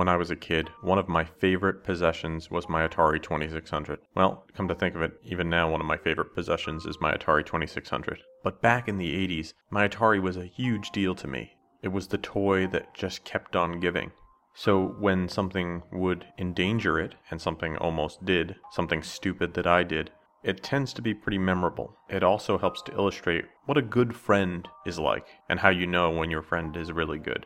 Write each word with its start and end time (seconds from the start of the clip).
When 0.00 0.08
I 0.08 0.16
was 0.16 0.30
a 0.30 0.34
kid, 0.34 0.70
one 0.80 0.96
of 0.96 1.10
my 1.10 1.24
favorite 1.24 1.84
possessions 1.84 2.50
was 2.50 2.70
my 2.70 2.88
Atari 2.88 3.22
2600. 3.22 3.98
Well, 4.14 4.46
come 4.54 4.66
to 4.66 4.74
think 4.74 4.94
of 4.94 5.02
it, 5.02 5.20
even 5.22 5.50
now 5.50 5.70
one 5.70 5.82
of 5.82 5.86
my 5.86 5.98
favorite 5.98 6.34
possessions 6.34 6.86
is 6.86 7.02
my 7.02 7.12
Atari 7.12 7.44
2600. 7.44 8.22
But 8.42 8.62
back 8.62 8.88
in 8.88 8.96
the 8.96 9.12
80s, 9.28 9.52
my 9.68 9.86
Atari 9.86 10.18
was 10.18 10.38
a 10.38 10.46
huge 10.46 10.90
deal 10.90 11.14
to 11.16 11.26
me. 11.26 11.58
It 11.82 11.88
was 11.88 12.06
the 12.06 12.16
toy 12.16 12.66
that 12.68 12.94
just 12.94 13.26
kept 13.26 13.54
on 13.54 13.78
giving. 13.78 14.12
So 14.54 14.96
when 14.98 15.28
something 15.28 15.82
would 15.92 16.24
endanger 16.38 16.98
it, 16.98 17.16
and 17.30 17.38
something 17.38 17.76
almost 17.76 18.24
did, 18.24 18.56
something 18.70 19.02
stupid 19.02 19.52
that 19.52 19.66
I 19.66 19.82
did, 19.82 20.12
it 20.42 20.62
tends 20.62 20.94
to 20.94 21.02
be 21.02 21.12
pretty 21.12 21.36
memorable. 21.36 21.98
It 22.08 22.22
also 22.22 22.56
helps 22.56 22.80
to 22.84 22.94
illustrate 22.94 23.44
what 23.66 23.76
a 23.76 23.82
good 23.82 24.16
friend 24.16 24.66
is 24.86 24.98
like, 24.98 25.26
and 25.50 25.60
how 25.60 25.68
you 25.68 25.86
know 25.86 26.08
when 26.08 26.30
your 26.30 26.40
friend 26.40 26.74
is 26.74 26.90
really 26.90 27.18
good. 27.18 27.44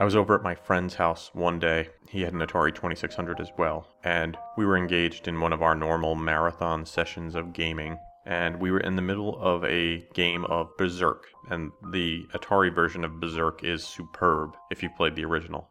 I 0.00 0.04
was 0.04 0.16
over 0.16 0.34
at 0.34 0.42
my 0.42 0.54
friend's 0.54 0.94
house 0.94 1.30
one 1.34 1.58
day. 1.58 1.90
He 2.08 2.22
had 2.22 2.32
an 2.32 2.40
Atari 2.40 2.74
2600 2.74 3.38
as 3.38 3.50
well, 3.58 3.86
and 4.02 4.34
we 4.56 4.64
were 4.64 4.78
engaged 4.78 5.28
in 5.28 5.38
one 5.38 5.52
of 5.52 5.60
our 5.60 5.74
normal 5.74 6.14
marathon 6.14 6.86
sessions 6.86 7.34
of 7.34 7.52
gaming. 7.52 7.98
And 8.24 8.58
we 8.58 8.70
were 8.70 8.80
in 8.80 8.96
the 8.96 9.02
middle 9.02 9.38
of 9.38 9.62
a 9.62 10.08
game 10.14 10.46
of 10.46 10.74
Berserk, 10.78 11.26
and 11.50 11.70
the 11.90 12.24
Atari 12.32 12.74
version 12.74 13.04
of 13.04 13.20
Berserk 13.20 13.62
is 13.62 13.84
superb 13.84 14.56
if 14.70 14.82
you've 14.82 14.96
played 14.96 15.16
the 15.16 15.26
original. 15.26 15.68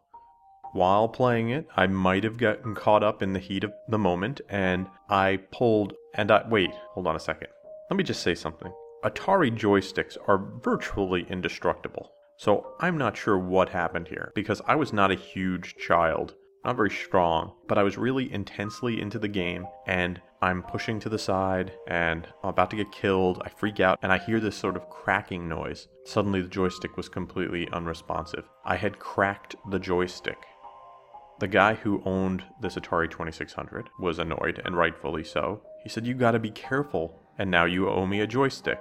While 0.74 1.08
playing 1.08 1.50
it, 1.50 1.66
I 1.76 1.88
might 1.88 2.22
have 2.22 2.38
gotten 2.38 2.76
caught 2.76 3.02
up 3.02 3.24
in 3.24 3.32
the 3.32 3.40
heat 3.40 3.64
of 3.64 3.72
the 3.88 3.98
moment, 3.98 4.40
and 4.48 4.86
I 5.08 5.40
pulled. 5.50 5.94
And 6.14 6.30
I. 6.30 6.46
Wait, 6.48 6.70
hold 6.92 7.08
on 7.08 7.16
a 7.16 7.20
second. 7.20 7.48
Let 7.90 7.96
me 7.96 8.04
just 8.04 8.22
say 8.22 8.36
something. 8.36 8.72
Atari 9.02 9.50
joysticks 9.50 10.16
are 10.28 10.38
virtually 10.62 11.26
indestructible. 11.28 12.12
So 12.40 12.68
I'm 12.80 12.96
not 12.96 13.18
sure 13.18 13.36
what 13.36 13.68
happened 13.68 14.08
here, 14.08 14.32
because 14.34 14.62
I 14.66 14.74
was 14.74 14.94
not 14.94 15.10
a 15.10 15.14
huge 15.14 15.76
child, 15.76 16.36
not 16.64 16.74
very 16.74 16.88
strong, 16.88 17.52
but 17.68 17.76
I 17.76 17.82
was 17.82 17.98
really 17.98 18.32
intensely 18.32 18.98
into 18.98 19.18
the 19.18 19.28
game, 19.28 19.66
and 19.86 20.22
I'm 20.40 20.62
pushing 20.62 20.98
to 21.00 21.10
the 21.10 21.18
side, 21.18 21.70
and 21.86 22.26
I'm 22.42 22.48
about 22.48 22.70
to 22.70 22.76
get 22.76 22.92
killed. 22.92 23.42
I 23.44 23.50
freak 23.50 23.78
out, 23.78 23.98
and 24.00 24.10
I 24.10 24.16
hear 24.16 24.40
this 24.40 24.56
sort 24.56 24.76
of 24.76 24.88
cracking 24.88 25.50
noise. 25.50 25.88
Suddenly, 26.06 26.40
the 26.40 26.48
joystick 26.48 26.96
was 26.96 27.10
completely 27.10 27.68
unresponsive. 27.74 28.48
I 28.64 28.76
had 28.76 28.98
cracked 28.98 29.54
the 29.70 29.78
joystick. 29.78 30.38
The 31.40 31.48
guy 31.48 31.74
who 31.74 32.02
owned 32.06 32.42
this 32.62 32.76
Atari 32.76 33.10
2600 33.10 33.90
was 34.00 34.18
annoyed, 34.18 34.62
and 34.64 34.78
rightfully 34.78 35.24
so. 35.24 35.60
He 35.82 35.90
said, 35.90 36.06
You 36.06 36.14
gotta 36.14 36.38
be 36.38 36.50
careful, 36.50 37.20
and 37.36 37.50
now 37.50 37.66
you 37.66 37.90
owe 37.90 38.06
me 38.06 38.20
a 38.20 38.26
joystick. 38.26 38.80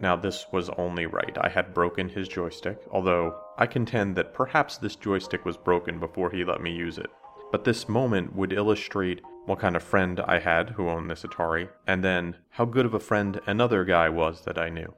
Now, 0.00 0.16
this 0.16 0.46
was 0.50 0.70
only 0.70 1.06
right. 1.06 1.36
I 1.40 1.48
had 1.50 1.74
broken 1.74 2.08
his 2.08 2.26
joystick, 2.26 2.78
although 2.90 3.38
I 3.58 3.66
contend 3.66 4.16
that 4.16 4.32
perhaps 4.32 4.78
this 4.78 4.96
joystick 4.96 5.44
was 5.44 5.58
broken 5.58 6.00
before 6.00 6.30
he 6.30 6.42
let 6.42 6.62
me 6.62 6.72
use 6.72 6.96
it. 6.96 7.10
But 7.52 7.64
this 7.64 7.88
moment 7.88 8.34
would 8.34 8.52
illustrate 8.52 9.20
what 9.44 9.58
kind 9.58 9.76
of 9.76 9.82
friend 9.82 10.20
I 10.20 10.38
had 10.38 10.70
who 10.70 10.88
owned 10.88 11.10
this 11.10 11.22
Atari, 11.22 11.68
and 11.86 12.02
then 12.02 12.36
how 12.50 12.64
good 12.64 12.86
of 12.86 12.94
a 12.94 13.00
friend 13.00 13.40
another 13.46 13.84
guy 13.84 14.08
was 14.08 14.42
that 14.44 14.58
I 14.58 14.70
knew. 14.70 14.94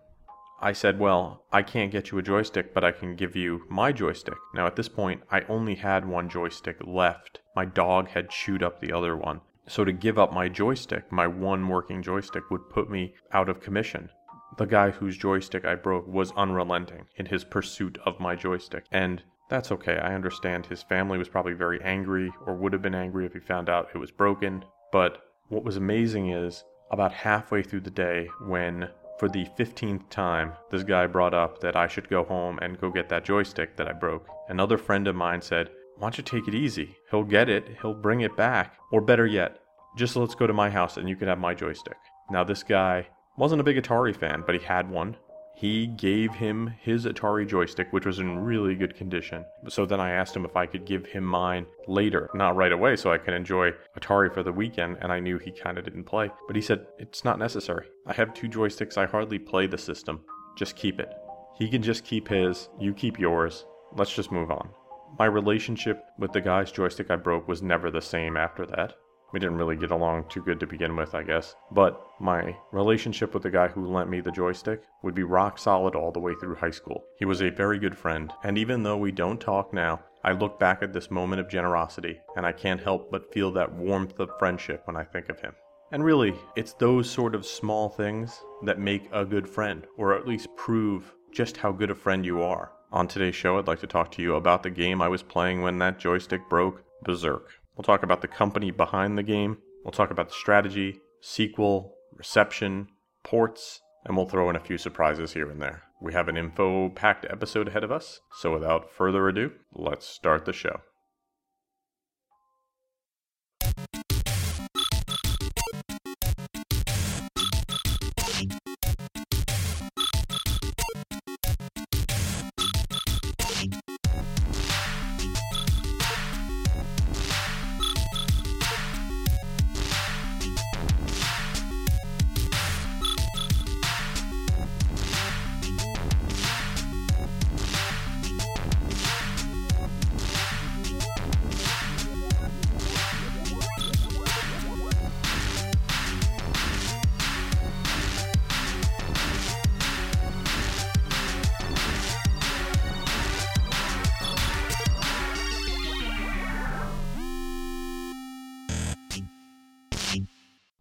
I 0.60 0.72
said, 0.72 1.00
Well, 1.00 1.44
I 1.50 1.62
can't 1.62 1.90
get 1.90 2.12
you 2.12 2.18
a 2.18 2.22
joystick, 2.22 2.72
but 2.72 2.84
I 2.84 2.92
can 2.92 3.16
give 3.16 3.34
you 3.34 3.64
my 3.68 3.90
joystick. 3.90 4.38
Now, 4.54 4.66
at 4.66 4.76
this 4.76 4.88
point, 4.88 5.22
I 5.28 5.40
only 5.48 5.74
had 5.74 6.06
one 6.06 6.28
joystick 6.28 6.76
left. 6.86 7.40
My 7.56 7.64
dog 7.64 8.08
had 8.08 8.30
chewed 8.30 8.62
up 8.62 8.80
the 8.80 8.92
other 8.92 9.16
one. 9.16 9.40
So, 9.66 9.84
to 9.84 9.92
give 9.92 10.18
up 10.18 10.32
my 10.32 10.48
joystick, 10.48 11.10
my 11.10 11.26
one 11.26 11.68
working 11.68 12.02
joystick, 12.02 12.48
would 12.50 12.70
put 12.70 12.88
me 12.88 13.14
out 13.32 13.48
of 13.48 13.60
commission. 13.60 14.10
The 14.58 14.66
guy 14.66 14.90
whose 14.90 15.16
joystick 15.16 15.64
I 15.64 15.74
broke 15.74 16.06
was 16.06 16.32
unrelenting 16.32 17.06
in 17.16 17.26
his 17.26 17.44
pursuit 17.44 17.98
of 18.04 18.20
my 18.20 18.36
joystick, 18.36 18.84
and 18.92 19.22
that's 19.48 19.72
okay. 19.72 19.98
I 19.98 20.14
understand 20.14 20.66
his 20.66 20.82
family 20.82 21.18
was 21.18 21.28
probably 21.28 21.54
very 21.54 21.80
angry, 21.82 22.32
or 22.46 22.54
would 22.54 22.72
have 22.72 22.82
been 22.82 22.94
angry 22.94 23.26
if 23.26 23.32
he 23.32 23.40
found 23.40 23.68
out 23.68 23.88
it 23.94 23.98
was 23.98 24.10
broken. 24.10 24.64
But 24.92 25.22
what 25.48 25.64
was 25.64 25.76
amazing 25.76 26.30
is 26.30 26.64
about 26.90 27.12
halfway 27.12 27.62
through 27.62 27.80
the 27.80 27.90
day, 27.90 28.28
when 28.46 28.88
for 29.18 29.28
the 29.28 29.46
15th 29.58 30.08
time, 30.10 30.52
this 30.70 30.82
guy 30.82 31.06
brought 31.06 31.32
up 31.34 31.60
that 31.60 31.76
I 31.76 31.86
should 31.86 32.08
go 32.08 32.24
home 32.24 32.58
and 32.60 32.80
go 32.80 32.90
get 32.90 33.08
that 33.08 33.24
joystick 33.24 33.76
that 33.76 33.88
I 33.88 33.92
broke. 33.92 34.26
Another 34.48 34.76
friend 34.76 35.06
of 35.06 35.14
mine 35.16 35.40
said, 35.40 35.70
Why 35.96 36.06
don't 36.06 36.18
you 36.18 36.24
take 36.24 36.48
it 36.48 36.54
easy? 36.54 36.96
He'll 37.10 37.22
get 37.22 37.48
it, 37.48 37.76
he'll 37.80 37.94
bring 37.94 38.22
it 38.22 38.36
back. 38.36 38.76
Or 38.90 39.00
better 39.00 39.26
yet, 39.26 39.60
just 39.96 40.16
let's 40.16 40.34
go 40.34 40.46
to 40.46 40.52
my 40.52 40.70
house 40.70 40.96
and 40.96 41.08
you 41.08 41.16
can 41.16 41.28
have 41.28 41.38
my 41.38 41.54
joystick. 41.54 41.96
Now, 42.30 42.44
this 42.44 42.62
guy 42.62 43.06
wasn't 43.36 43.60
a 43.60 43.64
big 43.64 43.76
Atari 43.76 44.14
fan, 44.14 44.42
but 44.46 44.54
he 44.54 44.64
had 44.64 44.90
one. 44.90 45.16
He 45.54 45.86
gave 45.86 46.32
him 46.32 46.74
his 46.80 47.06
Atari 47.06 47.46
joystick, 47.46 47.92
which 47.92 48.06
was 48.06 48.18
in 48.18 48.38
really 48.38 48.74
good 48.74 48.96
condition. 48.96 49.44
So 49.68 49.86
then 49.86 50.00
I 50.00 50.10
asked 50.10 50.34
him 50.34 50.44
if 50.44 50.56
I 50.56 50.66
could 50.66 50.84
give 50.84 51.06
him 51.06 51.24
mine 51.24 51.66
later, 51.86 52.28
not 52.34 52.56
right 52.56 52.72
away, 52.72 52.96
so 52.96 53.12
I 53.12 53.18
can 53.18 53.34
enjoy 53.34 53.70
Atari 53.98 54.32
for 54.32 54.42
the 54.42 54.52
weekend. 54.52 54.98
And 55.00 55.12
I 55.12 55.20
knew 55.20 55.38
he 55.38 55.52
kind 55.52 55.78
of 55.78 55.84
didn't 55.84 56.04
play. 56.04 56.30
But 56.46 56.56
he 56.56 56.62
said, 56.62 56.86
It's 56.98 57.24
not 57.24 57.38
necessary. 57.38 57.86
I 58.06 58.12
have 58.12 58.34
two 58.34 58.48
joysticks. 58.48 58.98
I 58.98 59.06
hardly 59.06 59.38
play 59.38 59.66
the 59.66 59.78
system. 59.78 60.24
Just 60.56 60.74
keep 60.74 60.98
it. 60.98 61.12
He 61.56 61.68
can 61.68 61.82
just 61.82 62.04
keep 62.04 62.28
his, 62.28 62.68
you 62.80 62.92
keep 62.92 63.18
yours. 63.18 63.64
Let's 63.94 64.14
just 64.14 64.32
move 64.32 64.50
on. 64.50 64.70
My 65.18 65.26
relationship 65.26 66.02
with 66.18 66.32
the 66.32 66.40
guy's 66.40 66.72
joystick 66.72 67.10
I 67.10 67.16
broke 67.16 67.46
was 67.46 67.62
never 67.62 67.90
the 67.90 68.00
same 68.00 68.36
after 68.36 68.64
that. 68.66 68.94
We 69.32 69.40
didn't 69.40 69.56
really 69.56 69.76
get 69.76 69.90
along 69.90 70.26
too 70.28 70.42
good 70.42 70.60
to 70.60 70.66
begin 70.66 70.94
with, 70.94 71.14
I 71.14 71.22
guess. 71.22 71.54
But 71.70 72.00
my 72.20 72.56
relationship 72.70 73.34
with 73.34 73.42
the 73.42 73.50
guy 73.50 73.68
who 73.68 73.86
lent 73.86 74.10
me 74.10 74.20
the 74.20 74.30
joystick 74.30 74.82
would 75.02 75.14
be 75.14 75.22
rock 75.22 75.58
solid 75.58 75.94
all 75.94 76.12
the 76.12 76.20
way 76.20 76.34
through 76.34 76.56
high 76.56 76.70
school. 76.70 77.04
He 77.18 77.24
was 77.24 77.42
a 77.42 77.50
very 77.50 77.78
good 77.78 77.96
friend, 77.96 78.32
and 78.44 78.58
even 78.58 78.82
though 78.82 78.98
we 78.98 79.10
don't 79.10 79.40
talk 79.40 79.72
now, 79.72 80.00
I 80.24 80.32
look 80.32 80.60
back 80.60 80.82
at 80.82 80.92
this 80.92 81.10
moment 81.10 81.40
of 81.40 81.48
generosity, 81.48 82.20
and 82.36 82.46
I 82.46 82.52
can't 82.52 82.80
help 82.80 83.10
but 83.10 83.32
feel 83.32 83.50
that 83.52 83.74
warmth 83.74 84.20
of 84.20 84.38
friendship 84.38 84.82
when 84.84 84.96
I 84.96 85.04
think 85.04 85.28
of 85.28 85.40
him. 85.40 85.54
And 85.90 86.04
really, 86.04 86.34
it's 86.54 86.74
those 86.74 87.10
sort 87.10 87.34
of 87.34 87.44
small 87.44 87.88
things 87.88 88.40
that 88.64 88.78
make 88.78 89.08
a 89.12 89.24
good 89.24 89.48
friend, 89.48 89.86
or 89.96 90.14
at 90.14 90.26
least 90.26 90.48
prove 90.56 91.12
just 91.32 91.56
how 91.56 91.72
good 91.72 91.90
a 91.90 91.94
friend 91.94 92.24
you 92.24 92.42
are. 92.42 92.72
On 92.92 93.08
today's 93.08 93.34
show, 93.34 93.58
I'd 93.58 93.66
like 93.66 93.80
to 93.80 93.86
talk 93.86 94.10
to 94.12 94.22
you 94.22 94.36
about 94.36 94.62
the 94.62 94.70
game 94.70 95.02
I 95.02 95.08
was 95.08 95.22
playing 95.22 95.62
when 95.62 95.78
that 95.78 95.98
joystick 95.98 96.48
broke 96.48 96.84
Berserk. 97.02 97.61
We'll 97.76 97.84
talk 97.84 98.02
about 98.02 98.20
the 98.20 98.28
company 98.28 98.70
behind 98.70 99.16
the 99.16 99.22
game. 99.22 99.58
We'll 99.84 99.92
talk 99.92 100.10
about 100.10 100.28
the 100.28 100.34
strategy, 100.34 101.00
sequel, 101.20 101.94
reception, 102.12 102.88
ports, 103.24 103.80
and 104.04 104.16
we'll 104.16 104.28
throw 104.28 104.50
in 104.50 104.56
a 104.56 104.60
few 104.60 104.78
surprises 104.78 105.32
here 105.32 105.50
and 105.50 105.60
there. 105.60 105.82
We 106.00 106.12
have 106.12 106.28
an 106.28 106.36
info 106.36 106.90
packed 106.90 107.26
episode 107.30 107.68
ahead 107.68 107.84
of 107.84 107.92
us, 107.92 108.20
so 108.40 108.52
without 108.52 108.90
further 108.90 109.28
ado, 109.28 109.52
let's 109.72 110.06
start 110.06 110.44
the 110.44 110.52
show. 110.52 110.80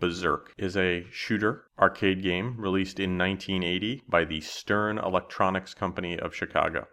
Berserk 0.02 0.52
is 0.58 0.76
a 0.76 1.06
shooter 1.12 1.66
arcade 1.78 2.24
game 2.24 2.56
released 2.58 3.00
in 3.00 3.20
1980 3.20 4.02
by 4.10 4.26
the 4.26 4.42
Stern 4.42 4.98
Electronics 4.98 5.76
Company 5.76 6.18
of 6.18 6.34
Chicago. 6.34 6.88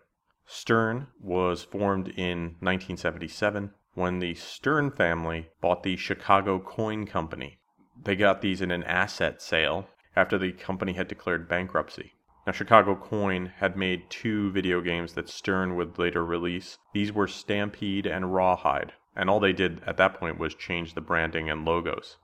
Stern 0.45 1.07
was 1.19 1.65
formed 1.65 2.09
in 2.09 2.57
1977 2.61 3.73
when 3.95 4.19
the 4.19 4.35
Stern 4.35 4.91
family 4.91 5.49
bought 5.63 5.85
the 5.85 5.97
Chicago 5.97 6.59
Coin 6.61 7.07
Company. 7.07 7.59
They 8.05 8.15
got 8.15 8.43
these 8.43 8.61
in 8.61 8.71
an 8.71 8.85
asset 8.85 9.41
sale 9.41 9.89
after 10.15 10.37
the 10.37 10.53
company 10.53 10.93
had 10.93 11.09
declared 11.09 11.49
bankruptcy. 11.49 12.13
Now, 12.47 12.53
Chicago 12.53 12.95
Coin 12.95 13.55
had 13.57 13.75
made 13.75 14.11
two 14.11 14.51
video 14.51 14.83
games 14.83 15.15
that 15.15 15.31
Stern 15.31 15.77
would 15.77 15.99
later 15.99 16.27
release. 16.27 16.77
These 16.93 17.15
were 17.15 17.27
Stampede 17.27 18.05
and 18.05 18.35
Rawhide, 18.35 18.93
and 19.17 19.31
all 19.31 19.41
they 19.41 19.55
did 19.55 19.81
at 19.87 19.97
that 19.97 20.13
point 20.21 20.39
was 20.39 20.55
change 20.55 20.93
the 20.93 21.01
branding 21.01 21.49
and 21.49 21.65
logos. 21.65 22.19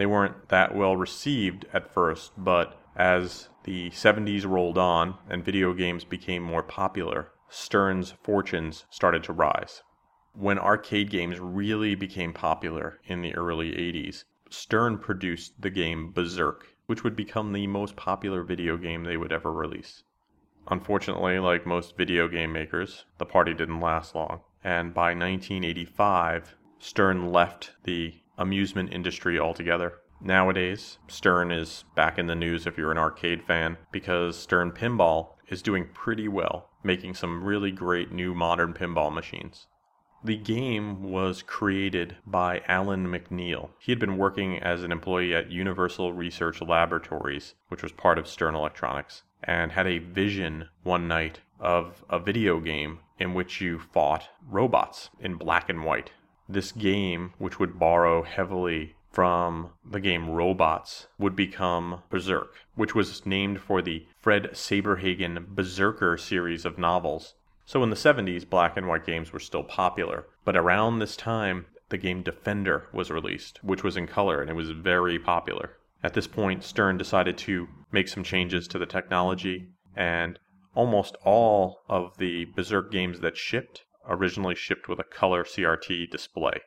They 0.00 0.06
weren't 0.06 0.48
that 0.48 0.74
well 0.74 0.96
received 0.96 1.66
at 1.74 1.92
first, 1.92 2.32
but 2.34 2.80
as 2.96 3.50
the 3.64 3.90
70s 3.90 4.46
rolled 4.46 4.78
on 4.78 5.18
and 5.28 5.44
video 5.44 5.74
games 5.74 6.04
became 6.04 6.42
more 6.42 6.62
popular, 6.62 7.32
Stern's 7.50 8.12
fortunes 8.12 8.86
started 8.88 9.22
to 9.24 9.34
rise. 9.34 9.82
When 10.32 10.58
arcade 10.58 11.10
games 11.10 11.38
really 11.38 11.94
became 11.94 12.32
popular 12.32 12.98
in 13.04 13.20
the 13.20 13.34
early 13.34 13.72
80s, 13.72 14.24
Stern 14.48 14.96
produced 14.96 15.60
the 15.60 15.68
game 15.68 16.12
Berserk, 16.12 16.68
which 16.86 17.04
would 17.04 17.14
become 17.14 17.52
the 17.52 17.66
most 17.66 17.94
popular 17.94 18.42
video 18.42 18.78
game 18.78 19.04
they 19.04 19.18
would 19.18 19.32
ever 19.32 19.52
release. 19.52 20.02
Unfortunately, 20.68 21.38
like 21.38 21.66
most 21.66 21.98
video 21.98 22.26
game 22.26 22.54
makers, 22.54 23.04
the 23.18 23.26
party 23.26 23.52
didn't 23.52 23.80
last 23.80 24.14
long, 24.14 24.40
and 24.64 24.94
by 24.94 25.12
1985, 25.12 26.56
Stern 26.78 27.30
left 27.30 27.72
the 27.84 28.14
amusement 28.40 28.92
industry 28.92 29.38
altogether. 29.38 29.92
Nowadays, 30.20 30.98
Stern 31.06 31.52
is 31.52 31.84
back 31.94 32.18
in 32.18 32.26
the 32.26 32.34
news 32.34 32.66
if 32.66 32.76
you're 32.76 32.90
an 32.90 32.98
arcade 32.98 33.42
fan 33.44 33.78
because 33.92 34.36
Stern 34.36 34.72
Pinball 34.72 35.34
is 35.48 35.62
doing 35.62 35.88
pretty 35.94 36.26
well, 36.26 36.70
making 36.82 37.14
some 37.14 37.44
really 37.44 37.70
great 37.70 38.10
new 38.10 38.34
modern 38.34 38.72
pinball 38.74 39.12
machines. 39.12 39.66
The 40.22 40.36
game 40.36 41.02
was 41.02 41.40
created 41.42 42.16
by 42.26 42.62
Alan 42.68 43.06
McNeil. 43.06 43.70
He 43.78 43.92
had 43.92 43.98
been 43.98 44.18
working 44.18 44.58
as 44.58 44.82
an 44.82 44.92
employee 44.92 45.34
at 45.34 45.50
Universal 45.50 46.12
Research 46.12 46.60
Laboratories, 46.60 47.54
which 47.68 47.82
was 47.82 47.92
part 47.92 48.18
of 48.18 48.28
Stern 48.28 48.54
Electronics, 48.54 49.22
and 49.42 49.72
had 49.72 49.86
a 49.86 49.98
vision 49.98 50.68
one 50.82 51.08
night 51.08 51.40
of 51.58 52.04
a 52.10 52.18
video 52.18 52.60
game 52.60 52.98
in 53.18 53.32
which 53.32 53.62
you 53.62 53.78
fought 53.78 54.28
robots 54.46 55.08
in 55.18 55.36
black 55.36 55.70
and 55.70 55.84
white. 55.84 56.12
This 56.52 56.72
game, 56.72 57.32
which 57.38 57.58
would 57.58 57.78
borrow 57.78 58.22
heavily 58.22 58.96
from 59.10 59.70
the 59.88 60.00
game 60.00 60.30
Robots, 60.30 61.06
would 61.18 61.36
become 61.36 62.02
Berserk, 62.10 62.54
which 62.74 62.94
was 62.94 63.24
named 63.24 63.60
for 63.60 63.80
the 63.80 64.06
Fred 64.18 64.50
Saberhagen 64.52 65.46
Berserker 65.54 66.16
series 66.16 66.64
of 66.64 66.78
novels 66.78 67.34
so 67.70 67.84
in 67.84 67.90
the 67.90 67.94
70s, 67.94 68.50
black 68.50 68.76
and 68.76 68.88
white 68.88 69.06
games 69.06 69.32
were 69.32 69.38
still 69.38 69.62
popular. 69.62 70.26
But 70.44 70.56
around 70.56 70.98
this 70.98 71.14
time, 71.14 71.66
the 71.88 71.98
game 71.98 72.24
Defender 72.24 72.88
was 72.92 73.12
released, 73.12 73.62
which 73.62 73.84
was 73.84 73.96
in 73.96 74.08
color 74.08 74.40
and 74.40 74.50
it 74.50 74.54
was 74.54 74.72
very 74.72 75.20
popular. 75.20 75.76
At 76.02 76.14
this 76.14 76.26
point, 76.26 76.64
Stern 76.64 76.98
decided 76.98 77.38
to 77.38 77.68
make 77.92 78.08
some 78.08 78.24
changes 78.24 78.66
to 78.66 78.78
the 78.80 78.86
technology, 78.86 79.68
and 79.94 80.36
almost 80.74 81.14
all 81.24 81.82
of 81.88 82.18
the 82.18 82.46
Berserk 82.46 82.90
games 82.90 83.20
that 83.20 83.36
shipped 83.36 83.84
originally 84.08 84.54
shipped 84.54 84.88
with 84.88 84.98
a 84.98 85.04
color 85.04 85.44
CRT 85.44 86.10
display. 86.10 86.60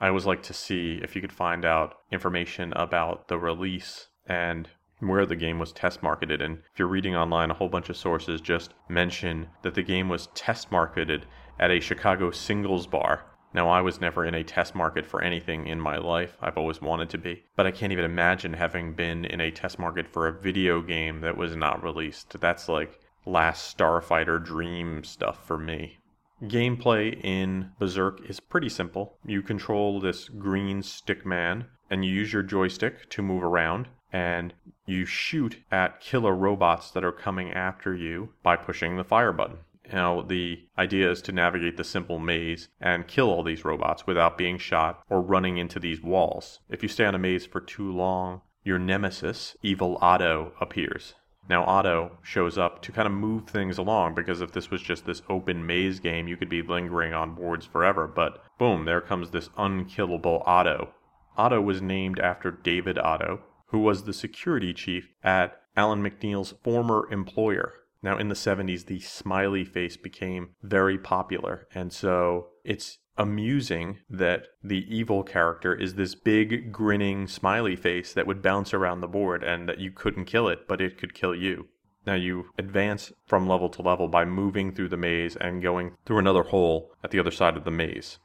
I 0.00 0.08
always 0.08 0.26
like 0.26 0.42
to 0.44 0.54
see 0.54 1.00
if 1.02 1.16
you 1.16 1.20
could 1.20 1.32
find 1.32 1.64
out 1.64 1.96
information 2.12 2.72
about 2.74 3.28
the 3.28 3.38
release 3.38 4.08
and 4.26 4.68
where 5.00 5.26
the 5.26 5.36
game 5.36 5.58
was 5.58 5.72
test 5.72 6.02
marketed. 6.02 6.40
And 6.40 6.58
if 6.72 6.78
you're 6.78 6.88
reading 6.88 7.16
online, 7.16 7.50
a 7.50 7.54
whole 7.54 7.68
bunch 7.68 7.88
of 7.88 7.96
sources 7.96 8.40
just 8.40 8.74
mention 8.88 9.48
that 9.62 9.74
the 9.74 9.82
game 9.82 10.08
was 10.08 10.28
test 10.34 10.70
marketed 10.70 11.26
at 11.58 11.70
a 11.70 11.80
Chicago 11.80 12.30
singles 12.30 12.86
bar. 12.86 13.24
Now, 13.54 13.68
I 13.70 13.80
was 13.80 14.00
never 14.00 14.24
in 14.24 14.34
a 14.34 14.44
test 14.44 14.74
market 14.74 15.06
for 15.06 15.22
anything 15.22 15.66
in 15.66 15.80
my 15.80 15.96
life. 15.96 16.36
I've 16.40 16.58
always 16.58 16.82
wanted 16.82 17.08
to 17.10 17.18
be. 17.18 17.44
But 17.56 17.66
I 17.66 17.70
can't 17.70 17.92
even 17.92 18.04
imagine 18.04 18.52
having 18.52 18.92
been 18.92 19.24
in 19.24 19.40
a 19.40 19.50
test 19.50 19.78
market 19.78 20.06
for 20.06 20.26
a 20.26 20.38
video 20.38 20.82
game 20.82 21.22
that 21.22 21.36
was 21.36 21.56
not 21.56 21.82
released. 21.82 22.38
That's 22.40 22.68
like 22.68 23.00
last 23.24 23.76
Starfighter 23.76 24.44
dream 24.44 25.02
stuff 25.02 25.46
for 25.46 25.58
me. 25.58 25.98
Gameplay 26.42 27.20
in 27.24 27.72
Berserk 27.78 28.28
is 28.28 28.40
pretty 28.40 28.68
simple. 28.68 29.18
You 29.24 29.42
control 29.42 30.00
this 30.00 30.28
green 30.28 30.82
stick 30.82 31.26
man, 31.26 31.66
and 31.90 32.04
you 32.04 32.12
use 32.12 32.32
your 32.32 32.42
joystick 32.42 33.08
to 33.10 33.22
move 33.22 33.42
around 33.42 33.88
and 34.12 34.54
you 34.86 35.04
shoot 35.04 35.62
at 35.70 36.00
killer 36.00 36.34
robots 36.34 36.90
that 36.90 37.04
are 37.04 37.12
coming 37.12 37.52
after 37.52 37.94
you 37.94 38.30
by 38.42 38.56
pushing 38.56 38.96
the 38.96 39.04
fire 39.04 39.32
button. 39.32 39.58
Now, 39.92 40.22
the 40.22 40.66
idea 40.78 41.10
is 41.10 41.22
to 41.22 41.32
navigate 41.32 41.76
the 41.76 41.84
simple 41.84 42.18
maze 42.18 42.68
and 42.80 43.08
kill 43.08 43.30
all 43.30 43.42
these 43.42 43.64
robots 43.64 44.06
without 44.06 44.38
being 44.38 44.58
shot 44.58 45.02
or 45.08 45.20
running 45.20 45.56
into 45.56 45.78
these 45.78 46.02
walls. 46.02 46.60
If 46.68 46.82
you 46.82 46.88
stay 46.88 47.04
on 47.04 47.14
a 47.14 47.18
maze 47.18 47.46
for 47.46 47.60
too 47.60 47.90
long, 47.90 48.42
your 48.64 48.78
nemesis, 48.78 49.56
Evil 49.62 49.98
Otto, 50.00 50.52
appears. 50.60 51.14
Now, 51.48 51.64
Otto 51.64 52.18
shows 52.22 52.58
up 52.58 52.82
to 52.82 52.92
kind 52.92 53.06
of 53.06 53.12
move 53.12 53.48
things 53.48 53.78
along 53.78 54.14
because 54.14 54.40
if 54.40 54.52
this 54.52 54.70
was 54.70 54.82
just 54.82 55.06
this 55.06 55.22
open 55.28 55.64
maze 55.64 55.98
game, 55.98 56.28
you 56.28 56.36
could 56.36 56.50
be 56.50 56.62
lingering 56.62 57.14
on 57.14 57.34
boards 57.34 57.64
forever. 57.64 58.06
But 58.06 58.42
boom, 58.58 58.84
there 58.84 59.00
comes 59.00 59.30
this 59.30 59.48
unkillable 59.56 60.42
Otto. 60.44 60.92
Otto 61.36 61.60
was 61.60 61.80
named 61.80 62.18
after 62.18 62.50
David 62.50 62.98
Otto, 62.98 63.40
who 63.68 63.78
was 63.78 64.04
the 64.04 64.12
security 64.12 64.74
chief 64.74 65.08
at 65.22 65.60
Alan 65.76 66.02
McNeil's 66.02 66.54
former 66.62 67.08
employer. 67.10 67.74
Now, 68.02 68.18
in 68.18 68.28
the 68.28 68.34
70s, 68.34 68.86
the 68.86 69.00
smiley 69.00 69.64
face 69.64 69.96
became 69.96 70.50
very 70.62 70.98
popular. 70.98 71.66
And 71.74 71.92
so 71.92 72.48
it's 72.64 72.98
amusing 73.18 73.98
that 74.08 74.46
the 74.62 74.86
evil 74.88 75.22
character 75.22 75.74
is 75.74 75.94
this 75.94 76.14
big, 76.14 76.72
grinning 76.72 77.26
smiley 77.26 77.76
face 77.76 78.12
that 78.14 78.26
would 78.26 78.40
bounce 78.40 78.72
around 78.72 79.00
the 79.00 79.08
board 79.08 79.42
and 79.42 79.68
that 79.68 79.80
you 79.80 79.90
couldn't 79.90 80.24
kill 80.24 80.48
it, 80.48 80.68
but 80.68 80.80
it 80.80 80.96
could 80.96 81.12
kill 81.12 81.34
you. 81.34 81.66
Now, 82.06 82.14
you 82.14 82.46
advance 82.56 83.12
from 83.26 83.48
level 83.48 83.68
to 83.70 83.82
level 83.82 84.08
by 84.08 84.24
moving 84.24 84.72
through 84.72 84.88
the 84.88 84.96
maze 84.96 85.36
and 85.36 85.60
going 85.60 85.96
through 86.06 86.18
another 86.18 86.44
hole 86.44 86.92
at 87.04 87.10
the 87.10 87.18
other 87.18 87.30
side 87.30 87.56
of 87.56 87.64
the 87.64 87.70
maze. 87.70 88.18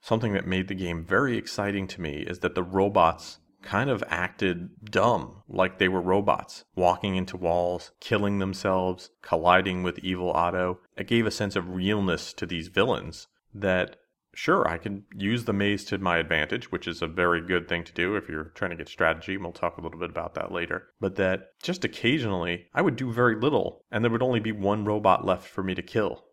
Something 0.00 0.32
that 0.32 0.46
made 0.46 0.68
the 0.68 0.74
game 0.74 1.04
very 1.04 1.36
exciting 1.36 1.86
to 1.88 2.00
me 2.00 2.24
is 2.26 2.40
that 2.40 2.54
the 2.54 2.62
robots 2.62 3.38
kind 3.62 3.90
of 3.90 4.02
acted 4.08 4.70
dumb, 4.90 5.42
like 5.48 5.78
they 5.78 5.88
were 5.88 6.00
robots, 6.00 6.64
walking 6.74 7.16
into 7.16 7.36
walls, 7.36 7.92
killing 8.00 8.38
themselves, 8.38 9.10
colliding 9.22 9.82
with 9.82 9.98
evil 9.98 10.32
Otto. 10.32 10.80
It 10.96 11.06
gave 11.06 11.26
a 11.26 11.30
sense 11.30 11.56
of 11.56 11.74
realness 11.74 12.32
to 12.32 12.46
these 12.46 12.68
villains 12.68 13.28
that, 13.54 13.96
sure, 14.34 14.68
I 14.68 14.78
could 14.78 15.04
use 15.14 15.44
the 15.44 15.52
maze 15.52 15.84
to 15.86 15.98
my 15.98 16.18
advantage, 16.18 16.70
which 16.70 16.86
is 16.86 17.02
a 17.02 17.06
very 17.06 17.40
good 17.40 17.68
thing 17.68 17.84
to 17.84 17.92
do 17.92 18.16
if 18.16 18.28
you're 18.28 18.52
trying 18.54 18.70
to 18.70 18.76
get 18.76 18.88
strategy, 18.88 19.34
and 19.34 19.42
we'll 19.42 19.52
talk 19.52 19.76
a 19.76 19.80
little 19.80 19.98
bit 19.98 20.10
about 20.10 20.34
that 20.34 20.52
later. 20.52 20.88
But 21.00 21.16
that 21.16 21.60
just 21.62 21.84
occasionally 21.84 22.66
I 22.74 22.82
would 22.82 22.96
do 22.96 23.12
very 23.12 23.36
little, 23.36 23.84
and 23.90 24.04
there 24.04 24.10
would 24.10 24.22
only 24.22 24.40
be 24.40 24.52
one 24.52 24.84
robot 24.84 25.24
left 25.24 25.48
for 25.48 25.62
me 25.62 25.74
to 25.74 25.82
kill. 25.82 26.24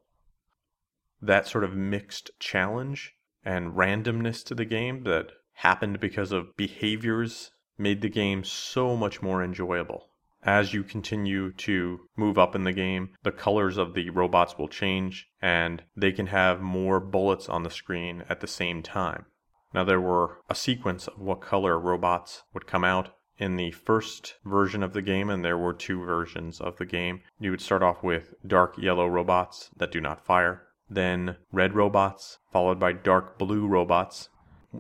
That 1.22 1.48
sort 1.48 1.64
of 1.64 1.76
mixed 1.76 2.32
challenge 2.40 3.16
and 3.44 3.74
randomness 3.74 4.44
to 4.46 4.56
the 4.56 4.66
game 4.66 5.04
that 5.04 5.32
happened 5.54 6.00
because 6.00 6.32
of 6.32 6.56
behaviors 6.58 7.52
made 7.78 8.02
the 8.02 8.10
game 8.10 8.44
so 8.44 8.96
much 8.96 9.22
more 9.22 9.44
enjoyable. 9.44 10.10
As 10.44 10.74
you 10.74 10.84
continue 10.84 11.52
to 11.54 12.08
move 12.16 12.38
up 12.38 12.56
in 12.56 12.64
the 12.64 12.74
game, 12.74 13.10
the 13.24 13.32
colors 13.32 13.78
of 13.78 13.94
the 13.94 14.10
robots 14.12 14.58
will 14.58 14.68
change 14.68 15.28
and 15.42 15.84
they 15.96 16.12
can 16.12 16.28
have 16.28 16.62
more 16.62 17.00
bullets 17.00 17.50
on 17.50 17.64
the 17.64 17.70
screen 17.70 18.24
at 18.30 18.40
the 18.40 18.48
same 18.48 18.82
time. 18.84 19.26
Now, 19.74 19.84
there 19.84 20.00
were 20.00 20.38
a 20.50 20.56
sequence 20.56 21.08
of 21.08 21.20
what 21.20 21.42
color 21.42 21.78
robots 21.78 22.44
would 22.54 22.68
come 22.68 22.84
out 22.84 23.10
in 23.38 23.56
the 23.56 23.72
first 23.72 24.36
version 24.46 24.82
of 24.82 24.94
the 24.94 25.02
game, 25.02 25.30
and 25.30 25.44
there 25.44 25.58
were 25.58 25.74
two 25.74 26.04
versions 26.04 26.60
of 26.60 26.78
the 26.78 26.86
game. 26.86 27.22
You 27.40 27.52
would 27.52 27.62
start 27.62 27.84
off 27.84 28.02
with 28.02 28.34
dark 28.46 28.78
yellow 28.78 29.08
robots 29.08 29.70
that 29.78 29.92
do 29.92 30.02
not 30.02 30.26
fire, 30.26 30.64
then 30.90 31.38
red 31.52 31.76
robots, 31.76 32.40
followed 32.52 32.80
by 32.80 32.94
dark 32.94 33.38
blue 33.38 33.68
robots 33.68 34.30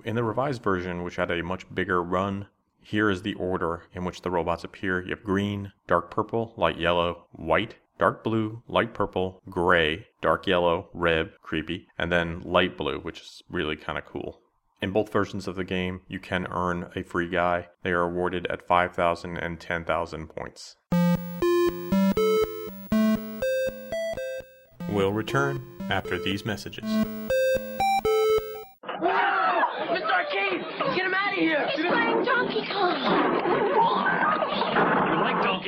in 0.03 0.15
the 0.15 0.23
revised 0.23 0.63
version, 0.63 1.03
which 1.03 1.17
had 1.17 1.31
a 1.31 1.43
much 1.43 1.73
bigger 1.73 2.01
run, 2.01 2.47
here 2.87 3.09
is 3.09 3.21
the 3.21 3.33
order 3.33 3.83
in 3.93 4.05
which 4.05 4.21
the 4.21 4.31
robots 4.31 4.63
appear. 4.63 5.03
You 5.03 5.09
have 5.09 5.21
green, 5.21 5.73
dark 5.87 6.09
purple, 6.09 6.53
light 6.55 6.79
yellow, 6.79 7.25
white, 7.33 7.75
dark 7.99 8.23
blue, 8.23 8.63
light 8.69 8.93
purple, 8.93 9.41
gray, 9.49 10.07
dark 10.21 10.47
yellow, 10.47 10.87
red, 10.93 11.31
creepy, 11.41 11.89
and 11.97 12.09
then 12.09 12.39
light 12.45 12.77
blue, 12.77 12.99
which 12.99 13.19
is 13.19 13.43
really 13.49 13.75
kind 13.75 13.97
of 13.97 14.05
cool. 14.05 14.39
In 14.81 14.91
both 14.91 15.11
versions 15.11 15.49
of 15.49 15.57
the 15.57 15.65
game, 15.65 15.99
you 16.07 16.19
can 16.19 16.47
earn 16.49 16.89
a 16.95 17.03
free 17.03 17.27
guy. 17.27 17.67
They 17.83 17.91
are 17.91 18.03
awarded 18.03 18.47
at 18.47 18.65
5,000 18.65 19.35
and 19.37 19.59
10,000 19.59 20.27
points. 20.27 20.77
We'll 24.89 25.11
return 25.11 25.61
after 25.89 26.17
these 26.17 26.45
messages. 26.45 26.85